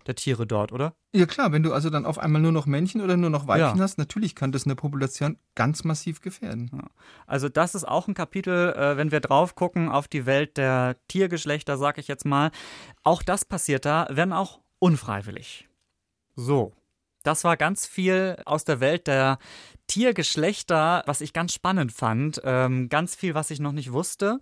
der 0.09 0.15
Tiere 0.15 0.47
dort, 0.47 0.73
oder? 0.73 0.95
Ja 1.15 1.27
klar, 1.27 1.53
wenn 1.53 1.63
du 1.63 1.73
also 1.73 1.91
dann 1.91 2.07
auf 2.07 2.19
einmal 2.19 2.41
nur 2.43 2.53
noch 2.53 2.67
Männchen 2.67 3.01
oder 3.01 3.17
nur 3.17 3.31
noch 3.31 3.47
Weibchen 3.47 3.79
Ja. 3.79 3.83
hast, 3.83 3.99
natürlich 3.99 4.35
kann 4.35 4.53
das 4.53 4.65
eine 4.65 4.77
Population 4.77 5.39
ganz 5.55 5.85
massiv 5.85 6.21
gefährden. 6.21 6.71
Also 7.27 7.49
das 7.49 7.75
ist 7.75 7.87
auch 7.87 8.09
ein 8.09 8.15
Kapitel, 8.15 8.73
äh, 8.75 8.97
wenn 8.97 9.11
wir 9.13 9.21
drauf 9.21 9.55
gucken 9.55 9.89
auf 9.89 10.09
die 10.09 10.27
Welt 10.27 10.57
der 10.57 10.97
Tiergeschlechter, 11.09 11.77
sag 11.79 11.99
ich 11.99 12.09
jetzt 12.09 12.25
mal. 12.25 12.51
Auch 13.03 13.23
das 13.23 13.45
passiert 13.45 13.85
da, 13.85 14.07
wenn 14.11 14.33
auch 14.33 14.61
unfreiwillig. 14.79 15.69
So, 16.35 16.73
das 17.23 17.45
war 17.45 17.57
ganz 17.57 17.87
viel 17.87 18.37
aus 18.45 18.65
der 18.65 18.81
Welt 18.81 19.07
der 19.07 19.39
Tiergeschlechter, 19.89 21.03
was 21.07 21.21
ich 21.21 21.33
ganz 21.33 21.53
spannend 21.53 21.93
fand. 21.93 22.41
Ähm, 22.45 22.89
ganz 22.89 23.15
viel, 23.15 23.35
was 23.35 23.51
ich 23.51 23.59
noch 23.61 23.73
nicht 23.73 23.93
wusste. 23.93 24.39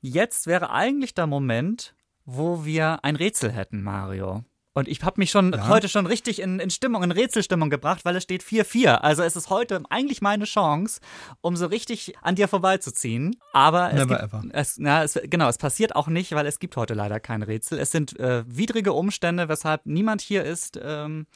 Jetzt 0.00 0.46
wäre 0.46 0.70
eigentlich 0.70 1.14
der 1.14 1.26
Moment, 1.26 1.94
wo 2.24 2.64
wir 2.64 3.04
ein 3.04 3.16
Rätsel 3.16 3.50
hätten, 3.50 3.82
Mario. 3.82 4.44
Und 4.78 4.88
ich 4.88 5.02
habe 5.02 5.20
mich 5.20 5.30
schon 5.30 5.52
Ja. 5.52 5.68
heute 5.68 5.88
schon 5.88 6.06
richtig 6.06 6.40
in, 6.40 6.60
in 6.60 6.70
Stimmung, 6.70 7.02
in 7.02 7.10
Rätselstimmung 7.10 7.68
gebracht, 7.68 8.04
weil 8.04 8.14
es 8.16 8.22
steht 8.22 8.42
4-4. 8.42 8.94
Also 8.96 9.22
es 9.22 9.36
ist 9.36 9.50
heute 9.50 9.82
eigentlich 9.90 10.22
meine 10.22 10.44
Chance, 10.44 11.00
um 11.40 11.56
so 11.56 11.66
richtig 11.66 12.14
an 12.22 12.36
dir 12.36 12.48
vorbeizuziehen. 12.48 13.36
Aber 13.52 13.88
es 13.88 13.94
Never 13.96 14.06
gibt, 14.18 14.22
ever. 14.22 14.42
Es, 14.52 14.78
na, 14.78 15.02
es, 15.02 15.18
genau, 15.24 15.48
es 15.48 15.58
passiert 15.58 15.96
auch 15.96 16.06
nicht, 16.08 16.32
weil 16.32 16.46
es 16.46 16.58
gibt 16.60 16.76
heute 16.76 16.94
leider 16.94 17.18
kein 17.20 17.42
Rätsel. 17.42 17.78
Es 17.78 17.90
sind 17.90 18.18
äh, 18.20 18.44
widrige 18.46 18.92
Umstände, 18.92 19.48
weshalb 19.48 19.84
niemand 19.84 20.20
hier 20.20 20.44
ist, 20.44 20.78
ähm, 20.82 21.26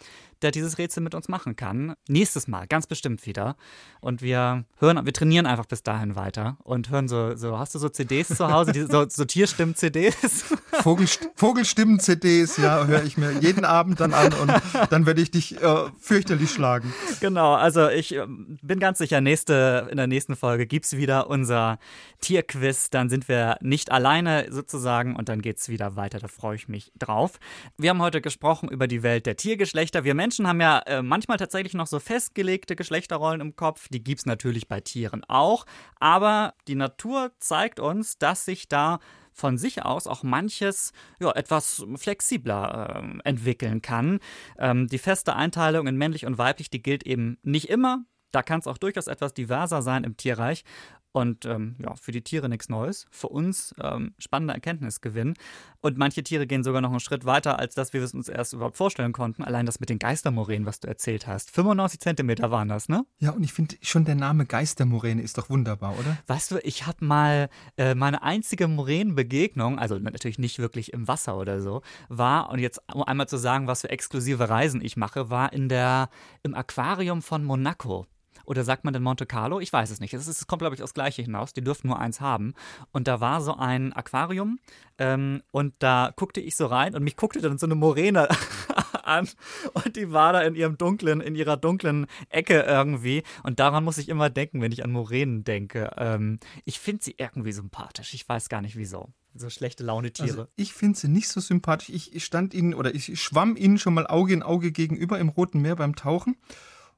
der 0.43 0.51
dieses 0.51 0.79
Rätsel 0.79 1.03
mit 1.03 1.15
uns 1.15 1.29
machen 1.29 1.57
kann. 1.57 1.95
Nächstes 2.09 2.49
Mal, 2.49 2.67
ganz 2.67 2.87
bestimmt 2.87 3.27
wieder. 3.27 3.57
Und 4.01 4.23
wir 4.23 4.65
hören, 4.79 5.05
wir 5.05 5.13
trainieren 5.13 5.47
einfach 5.47 5.67
bis 5.67 5.83
dahin 5.83 6.17
weiter 6.17 6.59
und 6.65 6.91
hören 6.91 7.09
so, 7.09 7.37
so 7.37 7.59
hast 7.59 7.75
du 7.75 7.79
so 7.79 7.89
CDs 7.89 8.29
zu 8.29 8.51
Hause, 8.51 8.73
die, 8.73 8.83
so, 8.83 9.07
so 9.09 9.25
Tierstimmen-CDs? 9.25 10.45
Vogelst 10.83 11.29
Vogelstimmen-CDs, 11.37 12.57
ja, 12.57 12.87
höre 12.87 13.05
ich 13.05 13.17
mir 13.17 13.33
jeden 13.41 13.65
Abend 13.65 14.01
dann 14.01 14.15
an 14.15 14.33
und 14.33 14.53
dann 14.91 15.07
werde 15.07 15.21
ich 15.21 15.31
dich 15.31 15.63
äh, 15.63 15.91
fürchterlich 15.99 16.51
schlagen. 16.51 16.93
Genau, 17.21 17.55
also 17.55 17.89
ich 17.89 18.15
ähm, 18.15 18.59
bin 18.63 18.81
ganz 18.81 18.99
sicher, 18.99 19.21
nächste, 19.21 19.89
in 19.91 19.97
der 19.97 20.07
nächsten 20.07 20.37
Folge 20.37 20.67
gibt 20.67 20.87
es 20.87 20.97
wieder 20.97 21.29
unser 21.29 21.79
Tierquiz. 22.21 22.91
Dann 22.91 23.09
sind 23.09 23.29
wir 23.29 23.59
nicht 23.61 23.93
alleine 23.93 24.47
sozusagen 24.51 25.17
und 25.17 25.29
dann 25.29 25.43
geht 25.43 25.59
es 25.59 25.69
wieder 25.69 25.97
weiter. 25.97 26.19
Da 26.19 26.29
freue 26.29 26.57
ich 26.57 26.69
mich 26.69 26.93
drauf. 26.99 27.39
Wir 27.77 27.91
haben 27.91 28.01
heute 28.01 28.21
gesprochen 28.21 28.69
über 28.69 28.87
die 28.87 29.03
Welt 29.03 29.27
der 29.27 29.37
Tiergeschlechter. 29.37 30.05
Wir 30.05 30.15
Menschen 30.15 30.32
haben 30.41 30.61
ja 30.61 30.81
äh, 30.81 31.03
manchmal 31.03 31.37
tatsächlich 31.39 31.75
noch 31.75 31.87
so 31.87 31.99
festgelegte 31.99 32.77
Geschlechterrollen 32.77 33.41
im 33.41 33.57
Kopf. 33.57 33.89
Die 33.89 34.03
gibt 34.03 34.21
es 34.21 34.27
natürlich 34.27 34.69
bei 34.69 34.81
Tieren 34.81 35.25
auch. 35.29 35.65
Aber 36.01 36.55
die 36.69 36.75
Natur 36.75 37.33
zeigt 37.39 37.81
uns, 37.81 38.19
dass 38.19 38.45
sich 38.45 38.69
da 38.69 38.99
von 39.33 39.59
sich 39.59 39.83
aus 39.83 40.07
auch 40.07 40.23
manches 40.23 40.93
ja, 41.21 41.31
etwas 41.33 41.85
flexibler 41.97 42.97
ähm, 42.97 43.21
entwickeln 43.25 43.83
kann. 43.83 44.21
Ähm, 44.59 44.87
die 44.87 44.99
feste 44.99 45.35
Einteilung 45.35 45.87
in 45.87 45.97
männlich 45.97 46.27
und 46.27 46.39
weiblich, 46.39 46.71
die 46.71 46.83
gilt 46.83 47.05
eben 47.05 47.39
nicht 47.43 47.69
immer. 47.69 48.05
Da 48.31 48.43
kann 48.43 48.61
es 48.61 48.67
auch 48.67 48.79
durchaus 48.79 49.07
etwas 49.07 49.35
diverser 49.35 49.83
sein 49.83 50.05
im 50.05 50.17
Tierreich. 50.17 50.65
Und 51.13 51.45
ähm, 51.45 51.77
ja, 51.79 51.95
für 51.95 52.11
die 52.11 52.23
Tiere 52.23 52.49
nichts 52.49 52.69
Neues. 52.69 53.07
Für 53.11 53.29
uns 53.29 53.75
ähm, 53.81 54.15
spannender 54.19 54.55
Erkenntnisgewinn. 54.55 55.35
Und 55.81 55.99
manche 55.99 56.23
Tiere 56.23 56.47
gehen 56.47 56.65
sogar 56.65 56.81
noch 56.81 56.91
einen 56.91 57.01
Schritt 57.01 57.27
weiter, 57.27 57.59
als 57.59 57.75
dass 57.75 57.93
wir 57.93 58.03
es 58.03 58.15
uns 58.15 58.29
erst 58.29 58.55
überhaupt 58.55 58.79
vorstellen 58.79 59.13
konnten. 59.13 59.45
Allein 59.45 59.67
das 59.67 59.79
mit 59.79 59.91
den 59.91 59.99
Geistermoränen, 59.99 60.65
was 60.65 60.81
du 60.81 60.89
erzählt 60.89 61.27
hast. 61.27 61.51
95 61.51 62.01
Zentimeter 62.01 62.51
waren 62.51 62.69
das, 62.69 62.89
ne? 62.89 63.05
Ja, 63.19 63.31
und 63.31 63.43
ich 63.43 63.53
finde 63.53 63.77
schon 63.83 64.05
der 64.05 64.15
Name 64.15 64.47
Geistermoräne 64.47 65.21
ist 65.21 65.37
doch 65.37 65.51
wunderbar, 65.51 65.99
oder? 65.99 66.19
Weißt 66.29 66.51
du, 66.53 66.59
ich 66.63 66.87
habe 66.87 67.05
mal 67.05 67.51
äh, 67.77 67.95
meine 67.95 68.23
einzige 68.23 68.67
Moränenbegegnung, 68.69 69.79
also 69.79 69.99
natürlich 69.99 70.39
nicht 70.39 70.59
wirklich 70.59 70.93
im 70.93 71.09
Wasser 71.09 71.37
oder 71.37 71.61
so, 71.61 71.83
war, 72.09 72.51
und 72.51 72.59
jetzt 72.59 72.81
um 72.93 73.03
einmal 73.03 73.29
zu 73.29 73.37
sagen, 73.37 73.67
was 73.67 73.83
für 73.83 73.91
exklusive 73.91 74.49
Reisen 74.49 74.81
ich 74.81 74.97
mache, 74.97 75.31
war 75.31 75.53
in 75.53 75.69
der, 75.69 76.09
im 76.43 76.55
Aquarium 76.55 77.21
von 77.23 77.45
Monaco. 77.45 78.07
Oder 78.45 78.65
sagt 78.65 78.85
man 78.85 78.93
denn 78.93 79.03
Monte 79.03 79.27
Carlo? 79.27 79.61
Ich 79.61 79.73
weiß 79.73 79.91
es 79.91 80.01
nicht. 80.01 80.15
Es, 80.15 80.27
ist, 80.27 80.41
es 80.41 80.47
kommt, 80.47 80.61
glaube 80.61 80.75
ich, 80.75 80.83
aufs 80.83 80.95
Gleiche 80.95 81.23
hinaus. 81.23 81.53
Die 81.53 81.63
dürften 81.63 81.89
nur 81.89 81.99
eins 81.99 82.21
haben. 82.21 82.55
Und 82.93 83.09
da 83.09 83.21
war 83.21 83.41
so 83.41 83.57
ein 83.57 83.93
Aquarium 83.93 84.59
ähm, 84.99 85.43
und 85.51 85.75
da 85.79 86.13
guckte 86.17 86.41
ich 86.41 86.57
so 86.57 86.67
rein 86.67 86.95
und 86.95 87.03
mich 87.03 87.17
guckte 87.17 87.41
dann 87.41 87.59
so 87.59 87.67
eine 87.67 87.75
Moräne 87.75 88.29
an 89.05 89.29
und 89.73 89.97
die 89.97 90.13
war 90.13 90.33
da 90.33 90.43
in 90.43 90.55
ihrem 90.55 90.79
dunklen, 90.79 91.21
in 91.21 91.35
ihrer 91.35 91.57
dunklen 91.57 92.07
Ecke 92.29 92.61
irgendwie. 92.61 93.23
Und 93.43 93.61
daran 93.61 93.85
muss 93.85 93.99
ich 93.99 94.09
immer 94.09 94.31
denken, 94.31 94.61
wenn 94.61 94.73
ich 94.73 94.85
an 94.85 94.93
Moränen 94.93 95.45
denke. 95.45 95.91
Ähm, 95.97 96.39
ich 96.65 96.79
finde 96.79 97.03
sie 97.05 97.15
irgendwie 97.19 97.53
sympathisch. 97.53 98.15
Ich 98.15 98.29
weiß 98.29 98.49
gar 98.49 98.61
nicht 98.63 98.77
wieso. 98.77 99.09
So 99.35 99.49
schlechte 99.49 99.83
Laune 99.83 100.13
Tiere. 100.13 100.29
Also 100.29 100.47
ich 100.57 100.75
finde 100.75 100.99
sie 100.99 101.09
nicht 101.09 101.29
so 101.29 101.41
sympathisch. 101.41 101.89
Ich 101.89 102.25
stand 102.25 102.53
ihnen 102.55 102.75
oder 102.75 102.95
ich 102.95 103.19
schwamm 103.19 103.57
ihnen 103.57 103.79
schon 103.79 103.95
mal 103.95 104.07
Auge 104.07 104.35
in 104.35 104.43
Auge 104.43 104.73
gegenüber 104.73 105.19
im 105.19 105.31
Roten 105.31 105.61
Meer 105.61 105.77
beim 105.77 105.97
Tauchen. 105.97 106.37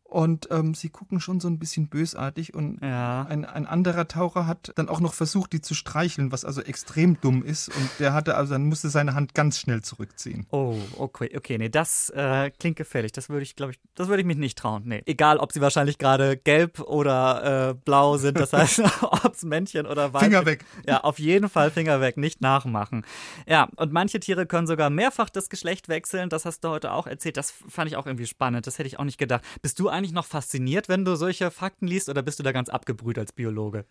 Und 0.05 0.49
ähm, 0.53 0.75
sie 0.75 0.91
gucken 0.91 1.19
schon 1.19 1.41
so 1.41 1.49
ein 1.49 1.59
bisschen 1.59 1.89
bösartig. 1.89 2.55
Und 2.55 2.79
ja. 2.81 3.27
ein, 3.29 3.45
ein 3.45 3.67
anderer 3.67 4.07
Taucher 4.07 4.47
hat 4.47 4.73
dann 4.77 4.89
auch 4.89 5.01
noch 5.01 5.13
versucht, 5.13 5.53
die 5.53 5.61
zu 5.61 5.75
streicheln, 5.75 6.31
was 6.31 6.45
also 6.45 6.61
extrem 6.63 7.21
dumm 7.21 7.43
ist. 7.43 7.69
Und 7.69 7.91
der 7.99 8.13
hatte 8.13 8.37
also, 8.37 8.53
dann 8.53 8.67
musste 8.67 8.91
seine 8.91 9.15
Hand 9.15 9.35
ganz 9.35 9.59
schnell 9.59 9.83
zurückziehen. 9.83 10.47
Oh, 10.51 10.77
okay, 10.99 11.33
okay, 11.37 11.59
nee, 11.59 11.69
das 11.69 12.11
äh, 12.11 12.51
klingt 12.51 12.77
gefährlich. 12.77 13.13
Das 13.13 13.29
würde 13.29 13.43
ich, 13.43 13.57
glaube 13.57 13.73
ich, 13.73 13.81
das 13.95 14.09
würde 14.09 14.21
ich 14.21 14.27
mich 14.27 14.37
nicht 14.37 14.57
trauen. 14.57 14.83
Nee. 14.85 15.03
Egal, 15.07 15.39
ob 15.39 15.53
sie 15.53 15.61
wahrscheinlich 15.61 15.99
gerade 15.99 16.37
gelb 16.37 16.81
oder 16.81 17.71
äh, 17.71 17.75
blau 17.75 18.17
sind, 18.17 18.39
das 18.39 18.53
heißt, 18.53 18.83
ob 19.03 19.33
es 19.35 19.43
Männchen 19.43 19.87
oder 19.87 20.13
Weibchen. 20.13 20.31
Finger 20.31 20.47
weg. 20.47 20.65
Ja, 20.87 21.01
auf 21.01 21.19
jeden 21.19 21.49
Fall 21.49 21.71
Finger 21.71 22.01
weg, 22.01 22.19
nicht 22.19 22.41
nachmachen. 22.41 23.05
Ja, 23.47 23.69
und 23.77 23.93
manche 23.93 24.21
Tiere 24.21 24.47
können 24.47 24.67
sogar 24.67 24.91
mehrfach 24.91 25.31
das 25.31 25.49
Geschlecht 25.49 25.89
wechseln. 25.89 26.29
Das 26.29 26.45
hast 26.45 26.63
du 26.63 26.69
heute 26.69 26.93
auch 26.93 27.07
erzählt. 27.07 27.37
Das 27.37 27.51
fand 27.51 27.91
ich 27.91 27.97
auch 27.97 28.07
irgendwie 28.07 28.27
spannend. 28.27 28.67
Das 28.67 28.79
hätte 28.79 28.87
ich 28.87 28.99
auch 28.99 29.05
nicht 29.05 29.19
gedacht. 29.19 29.43
Bist 29.63 29.79
du 29.81 29.89
eigentlich 29.95 30.13
noch 30.13 30.27
fasziniert, 30.27 30.89
wenn 30.89 31.05
du 31.05 31.17
solche 31.17 31.51
Fakten 31.51 31.87
liest, 31.87 32.09
oder 32.09 32.23
bist 32.23 32.39
du 32.39 32.43
da 32.43 32.53
ganz 32.53 32.69
abgebrüht 32.69 33.19
als 33.19 33.33
Biologe? 33.33 33.87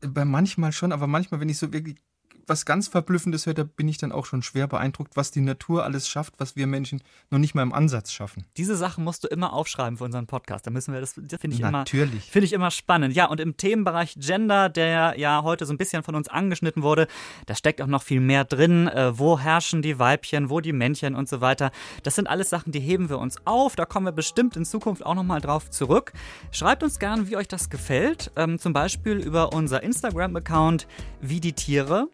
Bei 0.00 0.24
manchmal 0.24 0.72
schon, 0.72 0.92
aber 0.92 1.06
manchmal, 1.06 1.40
wenn 1.40 1.48
ich 1.48 1.58
so 1.58 1.72
wirklich 1.72 1.96
was 2.48 2.64
ganz 2.64 2.88
Verblüffendes 2.88 3.46
höre, 3.46 3.54
da 3.54 3.64
bin 3.64 3.88
ich 3.88 3.98
dann 3.98 4.12
auch 4.12 4.26
schon 4.26 4.42
schwer 4.42 4.66
beeindruckt, 4.66 5.16
was 5.16 5.30
die 5.30 5.40
Natur 5.40 5.84
alles 5.84 6.08
schafft, 6.08 6.34
was 6.38 6.56
wir 6.56 6.66
Menschen 6.66 7.02
noch 7.30 7.38
nicht 7.38 7.54
mal 7.54 7.62
im 7.62 7.72
Ansatz 7.72 8.12
schaffen. 8.12 8.44
Diese 8.56 8.76
Sachen 8.76 9.04
musst 9.04 9.24
du 9.24 9.28
immer 9.28 9.52
aufschreiben 9.52 9.98
für 9.98 10.04
unseren 10.04 10.26
Podcast. 10.26 10.66
Da 10.66 10.70
müssen 10.70 10.92
wir 10.92 11.00
das, 11.00 11.14
das 11.16 11.40
finde 11.40 11.54
ich 11.54 11.60
immer, 11.60 11.70
Natürlich. 11.70 12.24
finde 12.24 12.46
ich 12.46 12.52
immer 12.52 12.70
spannend. 12.70 13.14
Ja, 13.14 13.26
und 13.26 13.40
im 13.40 13.56
Themenbereich 13.56 14.14
Gender, 14.18 14.68
der 14.68 15.14
ja 15.18 15.42
heute 15.42 15.66
so 15.66 15.72
ein 15.72 15.78
bisschen 15.78 16.02
von 16.02 16.14
uns 16.14 16.28
angeschnitten 16.28 16.82
wurde, 16.82 17.06
da 17.46 17.54
steckt 17.54 17.80
auch 17.82 17.86
noch 17.86 18.02
viel 18.02 18.20
mehr 18.20 18.44
drin. 18.44 18.88
Äh, 18.88 19.18
wo 19.18 19.38
herrschen 19.38 19.82
die 19.82 19.98
Weibchen, 19.98 20.50
wo 20.50 20.60
die 20.60 20.72
Männchen 20.72 21.14
und 21.14 21.28
so 21.28 21.40
weiter. 21.40 21.70
Das 22.02 22.14
sind 22.14 22.28
alles 22.28 22.50
Sachen, 22.50 22.72
die 22.72 22.80
heben 22.80 23.08
wir 23.08 23.18
uns 23.18 23.36
auf. 23.44 23.76
Da 23.76 23.84
kommen 23.84 24.06
wir 24.06 24.12
bestimmt 24.12 24.56
in 24.56 24.64
Zukunft 24.64 25.04
auch 25.04 25.14
nochmal 25.14 25.40
drauf 25.40 25.70
zurück. 25.70 26.12
Schreibt 26.50 26.82
uns 26.82 26.98
gern, 26.98 27.28
wie 27.28 27.36
euch 27.36 27.48
das 27.48 27.70
gefällt. 27.70 28.30
Ähm, 28.36 28.58
zum 28.58 28.72
Beispiel 28.72 29.18
über 29.18 29.52
unser 29.52 29.82
Instagram-Account 29.82 30.86
wie 31.20 31.40
die 31.40 31.52
Tiere. 31.52 32.08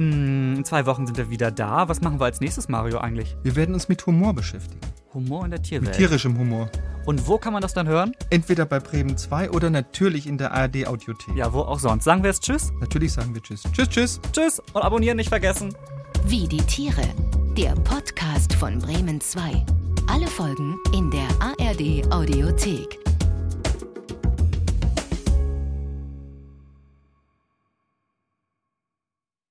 Hm, 0.00 0.56
In 0.56 0.64
zwei 0.64 0.86
Wochen 0.86 1.06
sind 1.06 1.18
wir 1.18 1.28
wieder 1.28 1.50
da. 1.50 1.86
Was 1.88 2.00
machen 2.00 2.18
wir 2.18 2.24
als 2.24 2.40
nächstes, 2.40 2.68
Mario, 2.70 2.98
eigentlich? 2.98 3.36
Wir 3.42 3.54
werden 3.54 3.74
uns 3.74 3.88
mit 3.88 4.04
Humor 4.06 4.32
beschäftigen. 4.32 4.80
Humor 5.12 5.44
in 5.44 5.50
der 5.50 5.60
Mit 5.60 5.68
Tierwelt. 5.68 5.92
tierischem 5.96 6.38
Humor. 6.38 6.70
Und 7.04 7.26
wo 7.26 7.36
kann 7.36 7.52
man 7.52 7.60
das 7.60 7.74
dann 7.74 7.86
hören? 7.86 8.12
Entweder 8.30 8.64
bei 8.64 8.78
Bremen 8.78 9.16
2 9.18 9.50
oder 9.50 9.68
natürlich 9.68 10.26
in 10.26 10.38
der 10.38 10.52
ARD 10.52 10.86
Audiothek. 10.86 11.34
Ja, 11.36 11.52
wo 11.52 11.60
auch 11.60 11.78
sonst. 11.78 12.04
Sagen 12.04 12.22
wir 12.22 12.30
jetzt 12.30 12.44
Tschüss. 12.44 12.72
Natürlich 12.80 13.12
sagen 13.12 13.34
wir 13.34 13.42
Tschüss. 13.42 13.62
Tschüss, 13.72 13.88
tschüss. 13.90 14.20
Tschüss 14.32 14.62
und 14.72 14.82
abonnieren 14.82 15.16
nicht 15.18 15.28
vergessen. 15.28 15.74
Wie 16.26 16.48
die 16.48 16.58
Tiere. 16.62 17.02
Der 17.58 17.72
Podcast 17.74 18.54
von 18.54 18.78
Bremen 18.78 19.20
2. 19.20 19.66
Alle 20.06 20.28
Folgen 20.28 20.76
in 20.94 21.10
der 21.10 21.28
ARD 21.40 22.10
Audiothek. 22.12 22.98